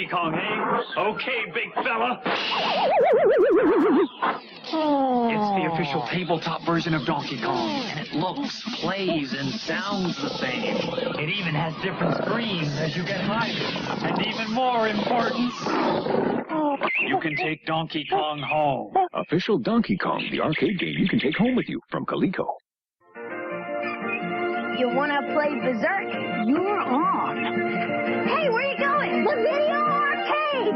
Kong, 0.10 0.34
eh? 0.34 1.00
Okay, 1.00 1.46
big 1.54 1.74
fella. 1.76 2.22
It's 4.72 5.50
the 5.56 5.70
official 5.74 6.06
tabletop 6.08 6.66
version 6.66 6.94
of 6.94 7.06
Donkey 7.06 7.40
Kong, 7.42 7.84
and 7.86 8.00
it 8.00 8.14
looks, 8.14 8.62
plays, 8.80 9.34
and 9.34 9.50
sounds 9.62 10.16
the 10.22 10.30
same. 10.30 10.76
It 11.20 11.30
even 11.30 11.54
has 11.54 11.74
different 11.84 12.16
screens 12.26 12.76
as 12.78 12.96
you 12.96 13.04
get 13.04 13.22
higher. 13.22 13.54
And 14.08 14.26
even 14.26 14.52
more 14.52 14.88
important, 14.88 15.54
you 17.08 17.20
can 17.20 17.36
take 17.36 17.66
Donkey 17.66 18.06
Kong 18.10 18.40
home. 18.40 18.94
Official 19.14 19.60
Donkey 19.60 19.98
Kong, 19.98 20.28
the 20.32 20.42
arcade 20.42 20.80
game 20.80 20.96
you 20.98 21.08
can 21.08 21.20
take 21.20 21.38
home 21.38 21.56
with 21.56 21.70
you 21.70 21.80
from 21.90 22.06
Coleco. 22.06 22.48
You 24.80 24.88
wanna 24.96 25.22
play 25.34 25.60
Berserk? 25.60 26.48
You're 26.48 26.80
on. 26.82 27.29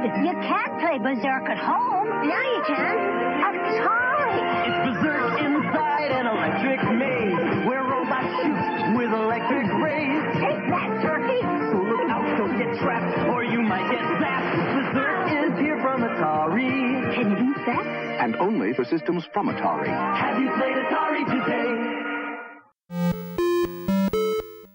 You 0.04 0.34
can't 0.44 0.80
play 0.82 1.00
Berserk 1.00 1.48
at 1.48 1.58
home. 1.58 2.28
Now 2.28 2.44
you 2.44 2.62
can. 2.68 2.96
Atari! 3.40 4.36
It's 4.68 5.00
Berserk 5.00 5.40
inside 5.40 6.12
an 6.12 6.28
electric 6.28 6.84
maze 7.00 7.66
where 7.66 7.84
robots 7.84 8.28
shoot 8.44 8.98
with 8.98 9.14
electric 9.14 9.72
rays. 9.80 10.24
Take 10.44 10.60
that, 10.76 11.02
turkey! 11.02 11.40
So 11.72 11.78
look 11.88 12.10
out, 12.12 12.38
don't 12.38 12.58
get 12.58 12.78
trapped 12.80 13.30
or 13.30 13.46
you 13.46 13.62
might 13.62 13.90
get 13.90 14.04
zapped. 14.20 14.92
Berserk 14.92 15.32
is 15.32 15.60
here 15.60 15.80
from 15.82 16.02
Atari. 16.02 17.16
Can 17.16 17.32
you 17.32 17.38
beat 17.38 17.66
that? 17.66 17.86
And 18.20 18.36
only 18.36 18.74
for 18.74 18.84
systems 18.84 19.24
from 19.34 19.48
Atari. 19.48 19.88
Have 19.88 20.38
you 20.38 20.52
played 20.58 20.76
Atari 20.84 21.24
today? 21.32 21.94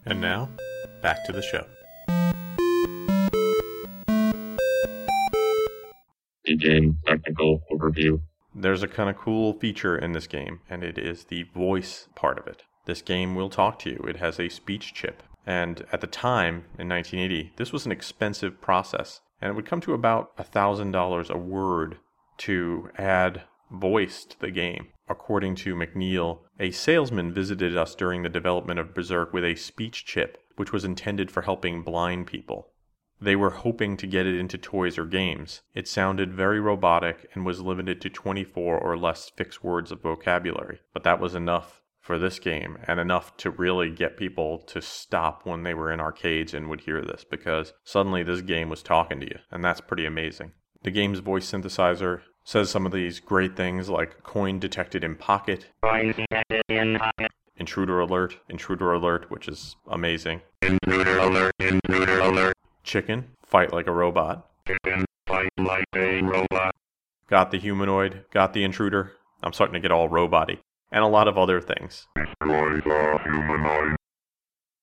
And 0.07 0.23
now, 0.23 0.49
back 1.03 1.27
to 1.27 1.33
the 1.33 1.43
show. 1.43 1.67
Game 6.59 6.99
technical 7.07 7.63
overview. 7.71 8.21
There's 8.55 8.83
a 8.83 8.89
kind 8.89 9.09
of 9.09 9.17
cool 9.17 9.53
feature 9.55 9.97
in 9.97 10.13
this 10.13 10.27
game, 10.27 10.61
and 10.69 10.83
it 10.83 10.99
is 10.99 11.25
the 11.25 11.45
voice 11.55 12.09
part 12.15 12.39
of 12.39 12.47
it. 12.47 12.65
This 12.87 13.03
game 13.03 13.35
will 13.35 13.51
talk 13.51 13.79
to 13.81 13.91
you. 13.91 14.05
It 14.09 14.17
has 14.17 14.41
a 14.41 14.49
speech 14.49 14.95
chip. 14.95 15.23
And 15.47 15.87
at 15.93 16.01
the 16.01 16.07
time, 16.07 16.65
in 16.79 16.89
1980, 16.89 17.53
this 17.57 17.73
was 17.73 17.87
an 17.87 17.93
expensive 17.93 18.61
process, 18.61 19.21
and 19.41 19.51
it 19.51 19.55
would 19.55 19.67
come 19.67 19.81
to 19.83 19.95
about 19.95 20.37
$1,000 20.37 21.31
a 21.31 21.39
word 21.39 21.99
to 22.39 22.91
add 22.99 23.43
voice 23.71 24.25
to 24.25 24.41
the 24.41 24.51
game. 24.51 24.89
According 25.09 25.55
to 25.57 25.75
McNeil, 25.75 26.41
a 26.59 26.71
salesman 26.71 27.33
visited 27.33 27.77
us 27.77 27.95
during 27.95 28.23
the 28.23 28.29
development 28.29 28.79
of 28.79 28.95
Berserk 28.95 29.33
with 29.33 29.45
a 29.45 29.55
speech 29.55 30.05
chip, 30.05 30.39
which 30.57 30.73
was 30.73 30.85
intended 30.85 31.31
for 31.31 31.43
helping 31.43 31.83
blind 31.83 32.27
people. 32.27 32.69
They 33.21 33.37
were 33.37 33.51
hoping 33.51 33.97
to 33.97 34.07
get 34.07 34.27
it 34.27 34.39
into 34.39 34.59
toys 34.59 34.97
or 34.97 35.05
games. 35.05 35.63
It 35.75 35.89
sounded 35.89 36.33
very 36.33 36.61
robotic 36.61 37.29
and 37.35 37.45
was 37.45 37.61
limited 37.61 38.01
to 38.03 38.11
24 38.11 38.79
or 38.79 38.97
less 38.97 39.31
fixed 39.31 39.65
words 39.65 39.91
of 39.91 40.03
vocabulary, 40.03 40.81
but 40.93 41.03
that 41.05 41.21
was 41.21 41.35
enough 41.35 41.83
for 42.01 42.19
this 42.19 42.39
game 42.39 42.79
and 42.87 42.99
enough 42.99 43.37
to 43.37 43.51
really 43.51 43.91
get 43.91 44.17
people 44.17 44.59
to 44.61 44.81
stop 44.81 45.45
when 45.45 45.63
they 45.63 45.75
were 45.75 45.93
in 45.93 46.01
arcades 46.01 46.55
and 46.55 46.71
would 46.71 46.81
hear 46.83 47.03
this 47.03 47.25
because 47.29 47.75
suddenly 47.85 48.23
this 48.23 48.41
game 48.41 48.71
was 48.71 48.83
talking 48.83 49.21
to 49.21 49.27
you, 49.27 49.39
and 49.51 49.65
that's 49.65 49.81
pretty 49.81 50.07
amazing. 50.07 50.53
The 50.83 50.91
game's 50.91 51.19
voice 51.19 51.51
synthesizer 51.51 52.21
says 52.45 52.71
some 52.71 52.87
of 52.87 52.93
these 52.93 53.21
great 53.21 53.57
things 53.57 53.91
like 53.91 54.23
coin 54.23 54.59
detected 54.59 55.05
in 55.05 55.17
pocket, 55.17 55.67
intruder 57.57 58.01
alert, 58.01 58.37
intruder 58.49 58.93
alert, 58.93 59.31
which 59.31 59.49
is 59.49 59.77
amazing, 59.89 60.41
Intruder 60.63 61.19
alert, 61.19 61.53
intruder 61.59 62.21
alert. 62.21 62.55
Chicken, 62.89 63.27
fight 63.45 63.71
like 63.71 63.87
a 63.87 63.93
robot, 63.93 64.49
Chicken, 64.67 65.05
fight 65.27 65.51
like 65.59 65.85
a 65.95 66.23
robot. 66.23 66.75
got 67.29 67.51
the 67.51 67.59
humanoid, 67.59 68.25
got 68.33 68.55
the 68.55 68.65
intruder. 68.65 69.13
I'm 69.43 69.53
starting 69.53 69.75
to 69.75 69.81
get 69.81 69.93
all 69.93 70.09
roboty, 70.09 70.59
and 70.91 71.05
a 71.05 71.07
lot 71.07 71.29
of 71.29 71.37
other 71.37 71.61
things. 71.61 72.07
Destroy 72.17 72.81
the 72.81 73.21
humanoid. 73.23 73.97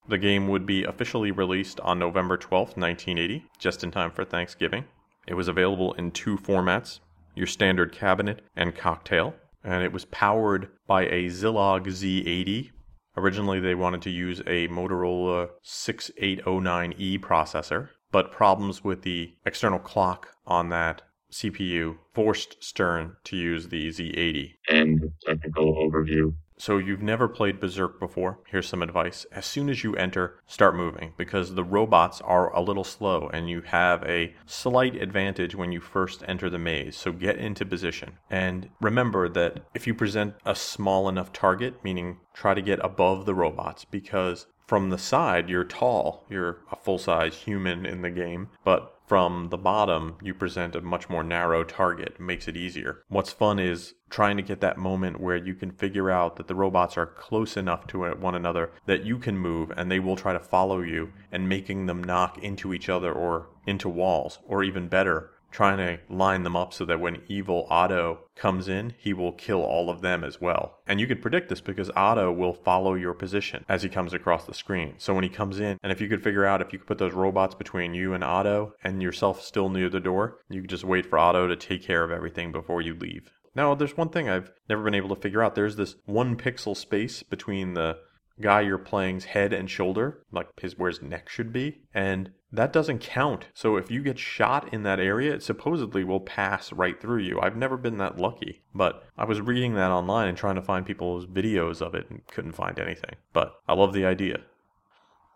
The 0.08 0.20
game 0.20 0.48
would 0.50 0.68
be 0.68 0.84
officially 0.84 1.32
released 1.32 1.80
on 1.80 1.98
November 1.98 2.38
12th, 2.38 2.78
1980, 2.78 3.44
just 3.58 3.84
in 3.84 3.90
time 3.90 4.12
for 4.12 4.24
Thanksgiving. 4.24 4.86
It 5.28 5.34
was 5.34 5.48
available 5.48 5.94
in 5.94 6.12
two 6.12 6.38
formats 6.38 7.00
your 7.34 7.48
standard 7.48 7.92
cabinet 7.92 8.42
and 8.56 8.76
cocktail, 8.76 9.36
and 9.64 9.84
it 9.84 9.92
was 9.92 10.06
powered 10.06 10.70
by 10.88 11.06
a 11.08 11.26
Zilog 11.26 11.88
Z80. 11.88 12.70
Originally, 13.18 13.60
they 13.60 13.76
wanted 13.76 14.02
to 14.04 14.10
use 14.10 14.40
a 14.42 14.68
Motorola 14.68 15.50
6809E 15.64 16.96
E 16.98 17.18
processor, 17.18 17.90
but 18.12 18.32
problems 18.32 18.84
with 18.84 19.04
the 19.04 19.34
external 19.46 19.80
clock 19.80 20.30
on 20.46 20.70
that 20.70 21.02
CPU 21.32 21.98
forced 22.14 22.64
Stern 22.64 23.16
to 23.26 23.36
use 23.36 23.68
the 23.68 23.90
Z80. 23.90 24.54
End 24.70 25.12
technical 25.26 25.76
overview. 25.76 26.34
So 26.58 26.78
you've 26.78 27.02
never 27.02 27.28
played 27.28 27.60
Berserk 27.60 28.00
before? 28.00 28.40
Here's 28.48 28.68
some 28.68 28.82
advice. 28.82 29.26
As 29.32 29.46
soon 29.46 29.70
as 29.70 29.84
you 29.84 29.96
enter, 29.96 30.40
start 30.48 30.76
moving 30.76 31.14
because 31.18 31.54
the 31.54 31.64
robots 31.64 32.22
are 32.22 32.54
a 32.54 32.62
little 32.62 32.84
slow 32.84 33.30
and 33.34 33.50
you 33.50 33.62
have 33.62 34.04
a 34.04 34.34
slight 34.46 34.96
advantage 34.96 35.54
when 35.54 35.72
you 35.72 35.82
first 35.82 36.24
enter 36.28 36.50
the 36.50 36.60
maze. 36.60 36.96
So 36.96 37.12
get 37.12 37.38
into 37.38 37.66
position. 37.66 38.14
And 38.30 38.70
remember 38.80 39.28
that 39.30 39.66
if 39.74 39.86
you 39.86 39.94
present 39.94 40.36
a 40.46 40.56
small 40.56 41.10
enough 41.10 41.34
target, 41.34 41.84
meaning 41.84 42.20
try 42.34 42.54
to 42.54 42.62
get 42.62 42.80
above 42.84 43.26
the 43.26 43.36
robots 43.36 43.84
because 43.84 44.48
from 44.68 44.90
the 44.90 44.98
side 44.98 45.50
you're 45.50 45.64
tall, 45.64 46.26
you're 46.30 46.62
a 46.72 46.76
full-size 46.76 47.36
human 47.36 47.86
in 47.86 48.02
the 48.02 48.10
game, 48.10 48.50
but 48.64 48.95
from 49.08 49.50
the 49.50 49.58
bottom, 49.58 50.16
you 50.22 50.34
present 50.34 50.76
a 50.76 50.82
much 50.82 51.10
more 51.10 51.24
narrow 51.24 51.64
target. 51.64 52.20
Makes 52.20 52.48
it 52.48 52.58
easier. 52.58 53.04
What's 53.08 53.32
fun 53.32 53.60
is 53.60 53.94
trying 54.10 54.38
to 54.38 54.44
get 54.44 54.62
that 54.62 54.78
moment 54.78 55.20
where 55.20 55.36
you 55.36 55.54
can 55.54 55.72
figure 55.72 56.10
out 56.10 56.36
that 56.38 56.48
the 56.48 56.56
robots 56.56 56.98
are 56.98 57.06
close 57.06 57.58
enough 57.58 57.88
to 57.88 58.04
one 58.16 58.36
another 58.36 58.72
that 58.86 59.04
you 59.04 59.18
can 59.18 59.38
move 59.38 59.72
and 59.76 59.92
they 59.92 60.00
will 60.00 60.16
try 60.16 60.34
to 60.34 60.40
follow 60.40 60.82
you 60.82 61.12
and 61.32 61.50
making 61.50 61.86
them 61.86 62.04
knock 62.04 62.38
into 62.44 62.74
each 62.74 62.90
other 62.90 63.12
or 63.12 63.50
into 63.68 63.90
walls, 63.90 64.40
or 64.48 64.64
even 64.64 64.88
better, 64.88 65.32
trying 65.56 65.78
to 65.78 65.98
line 66.14 66.44
them 66.44 66.56
up 66.56 66.74
so 66.74 66.84
that 66.84 67.00
when 67.00 67.22
evil 67.30 67.66
Otto 67.70 68.20
comes 68.36 68.68
in, 68.68 68.94
he 68.98 69.14
will 69.14 69.32
kill 69.32 69.62
all 69.62 69.90
of 69.90 70.02
them 70.02 70.22
as 70.22 70.42
well. 70.42 70.80
And 70.86 71.00
you 71.00 71.08
could 71.08 71.22
predict 71.22 71.48
this 71.48 71.62
because 71.62 71.90
Otto 71.96 72.30
will 72.30 72.52
follow 72.52 72.94
your 72.94 73.14
position 73.14 73.64
as 73.70 73.82
he 73.82 73.88
comes 73.88 74.14
across 74.14 74.46
the 74.46 74.54
screen. 74.54 74.96
So 74.98 75.14
when 75.14 75.24
he 75.24 75.30
comes 75.30 75.62
in, 75.62 75.80
and 75.82 75.94
if 75.94 76.02
you 76.02 76.10
could 76.10 76.22
figure 76.22 76.44
out 76.44 76.62
if 76.62 76.74
you 76.74 76.80
could 76.80 76.90
put 76.90 76.98
those 76.98 77.14
robots 77.14 77.56
between 77.56 77.94
you 77.94 78.14
and 78.14 78.22
Otto 78.22 78.74
and 78.84 79.02
yourself 79.02 79.42
still 79.42 79.70
near 79.70 79.88
the 79.88 80.02
door, 80.02 80.40
you 80.50 80.60
could 80.60 80.70
just 80.70 80.84
wait 80.84 81.06
for 81.06 81.18
Otto 81.18 81.48
to 81.48 81.56
take 81.56 81.82
care 81.82 82.04
of 82.04 82.12
everything 82.12 82.52
before 82.52 82.82
you 82.82 82.94
leave. 82.94 83.32
Now, 83.56 83.74
there's 83.76 83.96
one 83.96 84.10
thing 84.10 84.28
I've 84.28 84.52
never 84.68 84.84
been 84.84 84.94
able 84.94 85.16
to 85.16 85.22
figure 85.22 85.42
out. 85.42 85.56
There's 85.56 85.78
this 85.78 85.96
one 86.06 86.36
pixel 86.36 86.76
space 86.76 87.24
between 87.24 87.76
the 87.76 88.00
guy 88.42 88.60
you're 88.60 88.78
playing's 88.78 89.24
head 89.24 89.54
and 89.54 89.70
shoulder, 89.70 90.22
like 90.34 90.48
his 90.60 90.78
where 90.78 90.90
his 90.90 91.02
neck 91.02 91.30
should 91.30 91.54
be, 91.54 91.84
and 91.94 92.32
that 92.56 92.74
doesn't 92.74 93.00
count. 93.00 93.48
So 93.54 93.76
if 93.78 93.90
you 93.90 94.02
get 94.02 94.20
shot 94.20 94.74
in 94.74 94.84
that 94.84 95.00
area, 95.00 95.34
it 95.34 95.44
supposedly 95.44 96.04
will 96.04 96.20
pass 96.20 96.72
right 96.74 97.00
through 97.00 97.20
you. 97.20 97.40
I've 97.42 97.56
never 97.56 97.78
been 97.78 97.98
that 97.98 98.18
lucky, 98.18 98.62
but 98.74 99.04
I 99.18 99.26
was 99.26 99.42
reading 99.42 99.74
that 99.76 99.92
online 99.92 100.28
and 100.28 100.38
trying 100.38 100.56
to 100.56 100.62
find 100.62 100.86
people's 100.86 101.26
videos 101.26 101.82
of 101.82 101.96
it 101.96 102.10
and 102.10 102.26
couldn't 102.28 102.54
find 102.54 102.80
anything. 102.80 103.16
But 103.34 103.56
I 103.68 103.74
love 103.74 103.94
the 103.94 104.06
idea. 104.06 104.42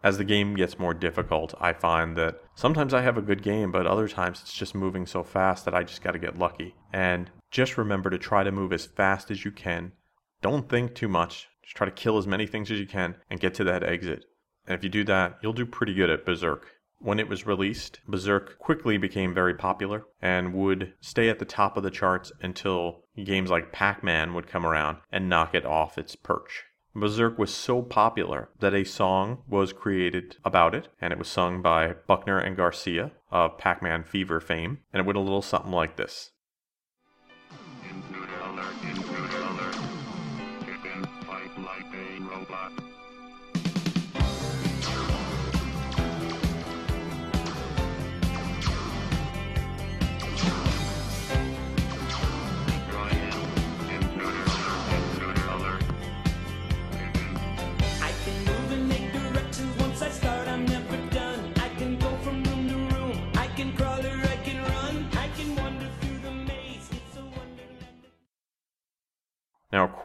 As 0.01 0.17
the 0.17 0.23
game 0.23 0.55
gets 0.55 0.79
more 0.79 0.93
difficult, 0.93 1.53
I 1.59 1.73
find 1.73 2.15
that 2.15 2.41
sometimes 2.55 2.93
I 2.93 3.01
have 3.01 3.17
a 3.17 3.21
good 3.21 3.43
game, 3.43 3.71
but 3.71 3.85
other 3.85 4.07
times 4.07 4.39
it's 4.41 4.53
just 4.53 4.73
moving 4.73 5.05
so 5.05 5.23
fast 5.23 5.65
that 5.65 5.75
I 5.75 5.83
just 5.83 6.01
got 6.01 6.11
to 6.11 6.19
get 6.19 6.39
lucky. 6.39 6.75
And 6.93 7.29
just 7.51 7.77
remember 7.77 8.09
to 8.09 8.17
try 8.17 8.43
to 8.43 8.51
move 8.51 8.71
as 8.71 8.85
fast 8.85 9.29
as 9.29 9.43
you 9.43 9.51
can. 9.51 9.91
Don't 10.41 10.69
think 10.69 10.95
too 10.95 11.09
much. 11.09 11.49
Just 11.63 11.75
try 11.75 11.85
to 11.85 11.91
kill 11.91 12.17
as 12.17 12.27
many 12.27 12.47
things 12.47 12.71
as 12.71 12.79
you 12.79 12.87
can 12.87 13.15
and 13.29 13.41
get 13.41 13.53
to 13.55 13.65
that 13.65 13.83
exit. 13.83 14.23
And 14.65 14.77
if 14.77 14.83
you 14.83 14.89
do 14.89 15.03
that, 15.05 15.37
you'll 15.41 15.51
do 15.51 15.65
pretty 15.65 15.93
good 15.93 16.09
at 16.09 16.25
Berserk. 16.25 16.67
When 17.01 17.19
it 17.19 17.29
was 17.29 17.45
released, 17.45 18.01
Berserk 18.07 18.59
quickly 18.59 18.97
became 18.97 19.33
very 19.33 19.53
popular 19.53 20.05
and 20.21 20.53
would 20.53 20.93
stay 20.99 21.29
at 21.29 21.39
the 21.39 21.45
top 21.45 21.77
of 21.77 21.83
the 21.83 21.89
charts 21.89 22.31
until 22.41 23.05
games 23.23 23.49
like 23.49 23.71
Pac 23.71 24.03
Man 24.03 24.33
would 24.33 24.47
come 24.47 24.65
around 24.65 24.97
and 25.09 25.29
knock 25.29 25.55
it 25.55 25.65
off 25.65 25.97
its 25.97 26.17
perch. 26.17 26.65
Berserk 26.93 27.37
was 27.39 27.53
so 27.53 27.81
popular 27.81 28.49
that 28.59 28.73
a 28.73 28.83
song 28.83 29.43
was 29.47 29.71
created 29.71 30.35
about 30.43 30.75
it, 30.75 30.89
and 30.99 31.13
it 31.13 31.19
was 31.19 31.29
sung 31.29 31.61
by 31.61 31.93
Buckner 32.05 32.37
and 32.37 32.57
Garcia 32.57 33.11
of 33.31 33.57
Pac 33.57 33.81
Man 33.81 34.03
Fever 34.03 34.41
fame, 34.41 34.79
and 34.91 34.99
it 34.99 35.05
went 35.05 35.17
a 35.17 35.21
little 35.21 35.41
something 35.41 35.71
like 35.71 35.95
this. 35.95 36.31
Intruder 37.89 38.39
alert, 38.41 38.73
intruder 38.83 39.08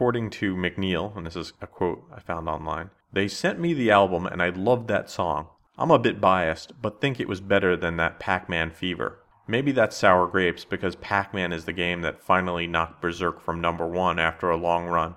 according 0.05 0.29
to 0.29 0.55
McNeil, 0.55 1.17
and 1.17 1.25
this 1.25 1.35
is 1.35 1.53
a 1.61 1.65
quote 1.65 2.03
I 2.15 2.19
found 2.19 2.47
online, 2.47 2.91
they 3.11 3.27
sent 3.27 3.59
me 3.59 3.73
the 3.73 3.89
album 3.89 4.27
and 4.27 4.39
I 4.39 4.49
loved 4.49 4.87
that 4.87 5.09
song. 5.09 5.47
I'm 5.79 5.89
a 5.89 5.97
bit 5.97 6.21
biased, 6.21 6.79
but 6.79 7.01
think 7.01 7.19
it 7.19 7.27
was 7.27 7.41
better 7.41 7.75
than 7.75 7.97
that 7.97 8.19
Pac 8.19 8.47
Man 8.47 8.69
Fever. 8.69 9.17
Maybe 9.47 9.71
that's 9.71 9.97
sour 9.97 10.27
grapes 10.27 10.63
because 10.63 10.95
Pac 10.97 11.33
Man 11.33 11.51
is 11.51 11.65
the 11.65 11.73
game 11.73 12.01
that 12.01 12.21
finally 12.21 12.67
knocked 12.67 13.01
Berserk 13.01 13.41
from 13.41 13.59
number 13.59 13.87
one 13.87 14.19
after 14.19 14.51
a 14.51 14.57
long 14.57 14.85
run. 14.85 15.15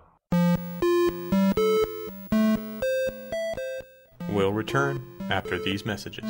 We'll 4.31 4.55
return 4.55 5.05
after 5.29 5.63
these 5.63 5.85
messages. 5.85 6.25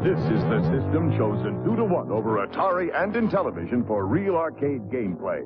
This 0.00 0.20
is 0.30 0.42
the 0.44 0.62
system 0.62 1.10
chosen 1.18 1.64
2 1.64 1.74
to 1.74 1.84
1 1.84 2.12
over 2.12 2.46
Atari 2.46 2.94
and 2.94 3.14
Intellivision 3.14 3.84
for 3.84 4.06
real 4.06 4.36
arcade 4.36 4.82
gameplay. 4.90 5.42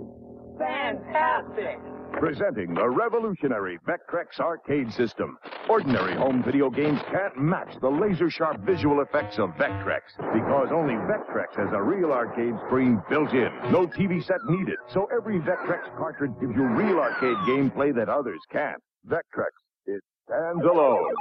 Fantastic! 0.58 1.78
Presenting 2.12 2.74
the 2.74 2.88
revolutionary 2.88 3.78
Vectrex 3.86 4.38
arcade 4.38 4.92
system. 4.92 5.36
Ordinary 5.68 6.14
home 6.14 6.44
video 6.44 6.70
games 6.70 7.00
can't 7.10 7.36
match 7.36 7.74
the 7.80 7.88
laser 7.88 8.30
sharp 8.30 8.60
visual 8.60 9.00
effects 9.00 9.38
of 9.38 9.50
Vectrex 9.50 10.02
because 10.32 10.68
only 10.70 10.94
Vectrex 10.94 11.56
has 11.56 11.72
a 11.72 11.82
real 11.82 12.12
arcade 12.12 12.54
screen 12.66 13.02
built 13.10 13.32
in. 13.32 13.50
No 13.72 13.86
TV 13.86 14.24
set 14.24 14.38
needed, 14.48 14.76
so 14.92 15.08
every 15.14 15.40
Vectrex 15.40 15.96
cartridge 15.96 16.32
gives 16.40 16.54
you 16.54 16.62
real 16.62 17.00
arcade 17.00 17.36
gameplay 17.48 17.92
that 17.94 18.08
others 18.08 18.40
can't. 18.52 18.80
Vectrex, 19.08 19.50
it 19.86 20.02
stands 20.26 20.64
alone. 20.64 21.12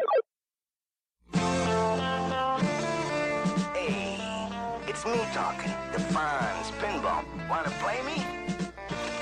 Hey, 3.73 4.15
it's 4.87 5.03
me 5.05 5.19
talking, 5.33 5.71
the 5.91 5.99
Fonz 6.13 6.71
Pinball. 6.79 7.25
Wanna 7.49 7.71
play 7.81 7.99
me? 8.03 8.52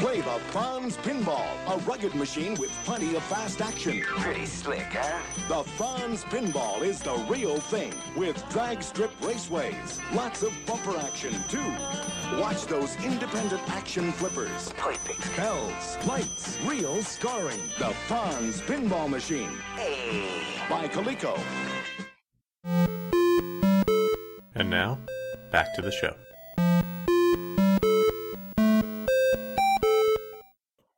Play 0.02 0.22
the 0.22 0.40
Fonz 0.52 0.98
Pinball, 0.98 1.46
a 1.72 1.78
rugged 1.82 2.16
machine 2.16 2.56
with 2.56 2.72
plenty 2.86 3.16
of 3.16 3.22
fast 3.26 3.62
action. 3.62 4.02
Pretty 4.02 4.48
slick, 4.48 4.88
huh? 4.90 5.22
The 5.48 5.62
Fonz 5.74 6.24
Pinball 6.24 6.82
is 6.82 7.02
the 7.02 7.14
real 7.30 7.60
thing 7.60 7.94
with 8.18 8.44
drag 8.50 8.82
strip 8.82 9.12
raceways. 9.22 10.02
Lots 10.16 10.42
of 10.42 10.54
bumper 10.66 10.98
action, 10.98 11.36
too. 11.50 11.72
Watch 12.40 12.66
those 12.66 12.96
independent 13.06 13.62
action 13.70 14.12
flippers. 14.14 14.74
Perfect. 14.76 15.38
Bells, 15.38 15.98
lights, 16.08 16.58
real 16.66 17.04
scoring. 17.04 17.60
The 17.78 17.94
Fonz 18.10 18.60
Pinball 18.62 19.08
Machine. 19.08 19.56
Hey. 19.76 20.32
By 20.68 20.88
Coleco. 20.88 21.40
And 24.56 24.68
now, 24.68 24.98
back 25.52 25.76
to 25.76 25.84
the 25.84 25.92
show. 25.92 26.16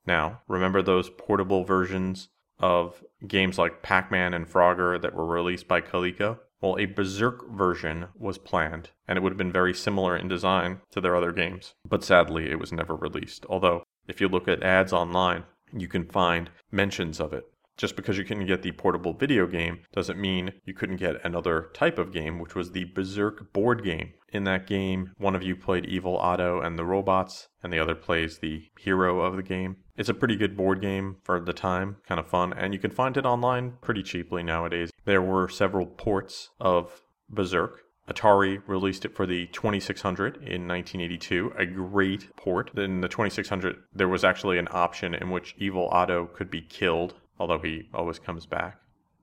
Now, 0.06 0.42
remember 0.48 0.82
those 0.82 1.10
portable 1.10 1.64
versions 1.64 2.30
of 2.60 3.04
games 3.28 3.58
like 3.58 3.82
Pac 3.82 4.12
Man 4.12 4.34
and 4.34 4.48
Frogger 4.48 5.02
that 5.02 5.14
were 5.16 5.26
released 5.26 5.68
by 5.68 5.82
Coleco? 5.82 6.40
Well, 6.62 6.78
a 6.80 6.86
Berserk 6.86 7.50
version 7.52 8.08
was 8.18 8.38
planned, 8.38 8.92
and 9.08 9.18
it 9.18 9.22
would 9.22 9.34
have 9.34 9.38
been 9.38 9.52
very 9.52 9.74
similar 9.74 10.16
in 10.16 10.30
design 10.30 10.80
to 10.92 11.02
their 11.02 11.16
other 11.16 11.34
games. 11.34 11.74
But 11.86 12.06
sadly, 12.06 12.50
it 12.50 12.60
was 12.60 12.72
never 12.72 12.96
released. 12.96 13.46
Although, 13.50 13.84
if 14.08 14.22
you 14.22 14.30
look 14.30 14.48
at 14.48 14.64
ads 14.64 14.94
online, 14.94 15.44
you 15.74 15.88
can 15.88 16.06
find 16.06 16.50
mentions 16.72 17.20
of 17.20 17.34
it. 17.34 17.46
Just 17.76 17.96
because 17.96 18.18
you 18.18 18.24
couldn't 18.24 18.46
get 18.46 18.62
the 18.62 18.72
portable 18.72 19.14
video 19.14 19.48
game 19.48 19.80
doesn't 19.92 20.20
mean 20.20 20.54
you 20.64 20.74
couldn't 20.74 20.98
get 20.98 21.24
another 21.26 21.70
type 21.74 21.98
of 21.98 22.14
game, 22.14 22.40
which 22.40 22.56
was 22.56 22.72
the 22.72 22.86
Berserk 22.86 23.52
board 23.52 23.84
game. 23.84 24.14
In 24.32 24.44
that 24.44 24.68
game, 24.68 25.12
one 25.18 25.36
of 25.36 25.44
you 25.44 25.56
played 25.56 25.86
Evil 25.86 26.18
Otto 26.18 26.60
and 26.60 26.78
the 26.78 26.86
robots, 26.86 27.50
and 27.62 27.72
the 27.72 27.80
other 27.80 27.96
plays 27.96 28.40
the 28.40 28.70
hero 28.80 29.22
of 29.22 29.36
the 29.36 29.44
game. 29.44 29.78
It's 29.96 30.10
a 30.10 30.14
pretty 30.14 30.36
good 30.36 30.58
board 30.58 30.82
game 30.82 31.18
for 31.24 31.40
the 31.40 31.54
time, 31.54 31.98
kind 32.08 32.20
of 32.20 32.28
fun, 32.28 32.54
and 32.54 32.74
you 32.74 32.80
can 32.80 32.92
find 32.92 33.16
it 33.18 33.26
online 33.26 33.74
pretty 33.82 34.04
cheaply 34.04 34.44
nowadays. 34.44 34.92
There 35.06 35.22
were 35.22 35.50
several 35.50 35.86
ports 35.86 36.50
of 36.60 37.02
Berserk. 37.30 37.80
Atari 38.10 38.62
released 38.68 39.06
it 39.06 39.16
for 39.16 39.26
the 39.26 39.48
2600 39.48 40.36
in 40.36 40.68
1982, 40.68 41.54
a 41.58 41.66
great 41.66 42.36
port. 42.36 42.78
In 42.78 43.02
the 43.02 43.08
2600, 43.08 43.78
there 43.94 44.10
was 44.10 44.26
actually 44.26 44.58
an 44.58 44.68
option 44.72 45.14
in 45.16 45.30
which 45.30 45.56
Evil 45.58 45.88
Otto 45.90 46.26
could 46.26 46.52
be 46.52 46.62
killed 46.62 47.16
although 47.40 47.60
he 47.60 47.90
always 47.94 48.20
comes 48.20 48.46
back. 48.46 48.80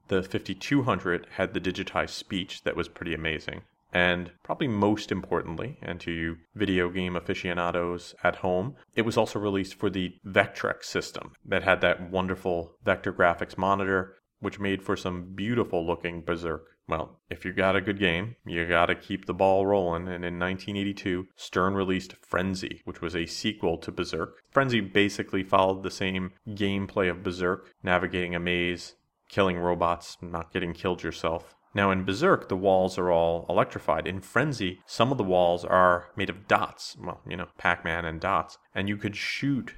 The 0.09 0.23
5200 0.23 1.27
had 1.37 1.55
the 1.55 1.61
digitized 1.61 2.11
speech 2.11 2.63
that 2.65 2.77
was 2.77 2.89
pretty 2.89 3.15
amazing. 3.15 3.63
And 3.93 4.31
probably 4.43 4.69
most 4.69 5.11
importantly, 5.11 5.79
and 5.83 6.01
to 6.01 6.13
you 6.13 6.37
video 6.55 6.91
game 6.91 7.17
aficionados 7.17 8.15
at 8.23 8.37
home, 8.37 8.77
it 8.95 9.03
was 9.03 9.17
also 9.17 9.39
released 9.39 9.75
for 9.75 9.91
the 9.91 10.15
Vectrex 10.25 10.85
system 10.85 11.33
that 11.45 11.65
had 11.65 11.81
that 11.81 12.11
wonderful 12.11 12.77
vector 12.85 13.13
graphics 13.13 13.59
monitor, 13.59 14.17
which 14.39 14.61
made 14.61 14.83
for 14.83 14.97
some 14.97 15.33
beautiful 15.35 15.85
looking 15.85 16.23
Berserk. 16.23 16.67
Well, 16.91 17.21
if 17.31 17.45
you 17.45 17.53
got 17.53 17.77
a 17.77 17.81
good 17.81 18.01
game, 18.01 18.35
you 18.45 18.67
gotta 18.67 18.97
keep 18.97 19.27
the 19.27 19.33
ball 19.33 19.65
rolling, 19.65 20.09
and 20.09 20.25
in 20.25 20.41
1982, 20.41 21.29
Stern 21.37 21.75
released 21.75 22.17
Frenzy, 22.21 22.83
which 22.85 23.01
was 23.01 23.15
a 23.15 23.27
sequel 23.27 23.79
to 23.79 23.93
Berserk. 23.93 24.43
Frenzy 24.51 24.81
basically 24.81 25.45
followed 25.45 25.85
the 25.85 25.91
same 25.93 26.33
gameplay 26.49 27.09
of 27.09 27.23
Berserk, 27.23 27.71
navigating 27.85 28.35
a 28.35 28.41
maze, 28.41 28.97
killing 29.29 29.57
robots, 29.57 30.17
not 30.21 30.53
getting 30.53 30.73
killed 30.73 31.05
yourself. 31.05 31.55
Now, 31.77 31.93
in 31.93 32.05
Berserk, 32.05 32.49
the 32.49 32.57
walls 32.57 32.99
are 32.99 33.13
all 33.13 33.47
electrified. 33.49 34.09
In 34.09 34.21
Frenzy, 34.21 34.81
some 34.85 35.13
of 35.13 35.19
the 35.19 35.23
walls 35.23 35.65
are 35.65 36.09
made 36.17 36.29
of 36.29 36.49
dots. 36.49 36.97
Well, 37.01 37.21
you 37.25 37.37
know, 37.37 37.47
Pac 37.57 37.85
Man 37.85 38.05
and 38.05 38.21
dots. 38.21 38.59
And 38.75 38.89
you 38.89 38.97
could 38.97 39.15
shoot 39.15 39.77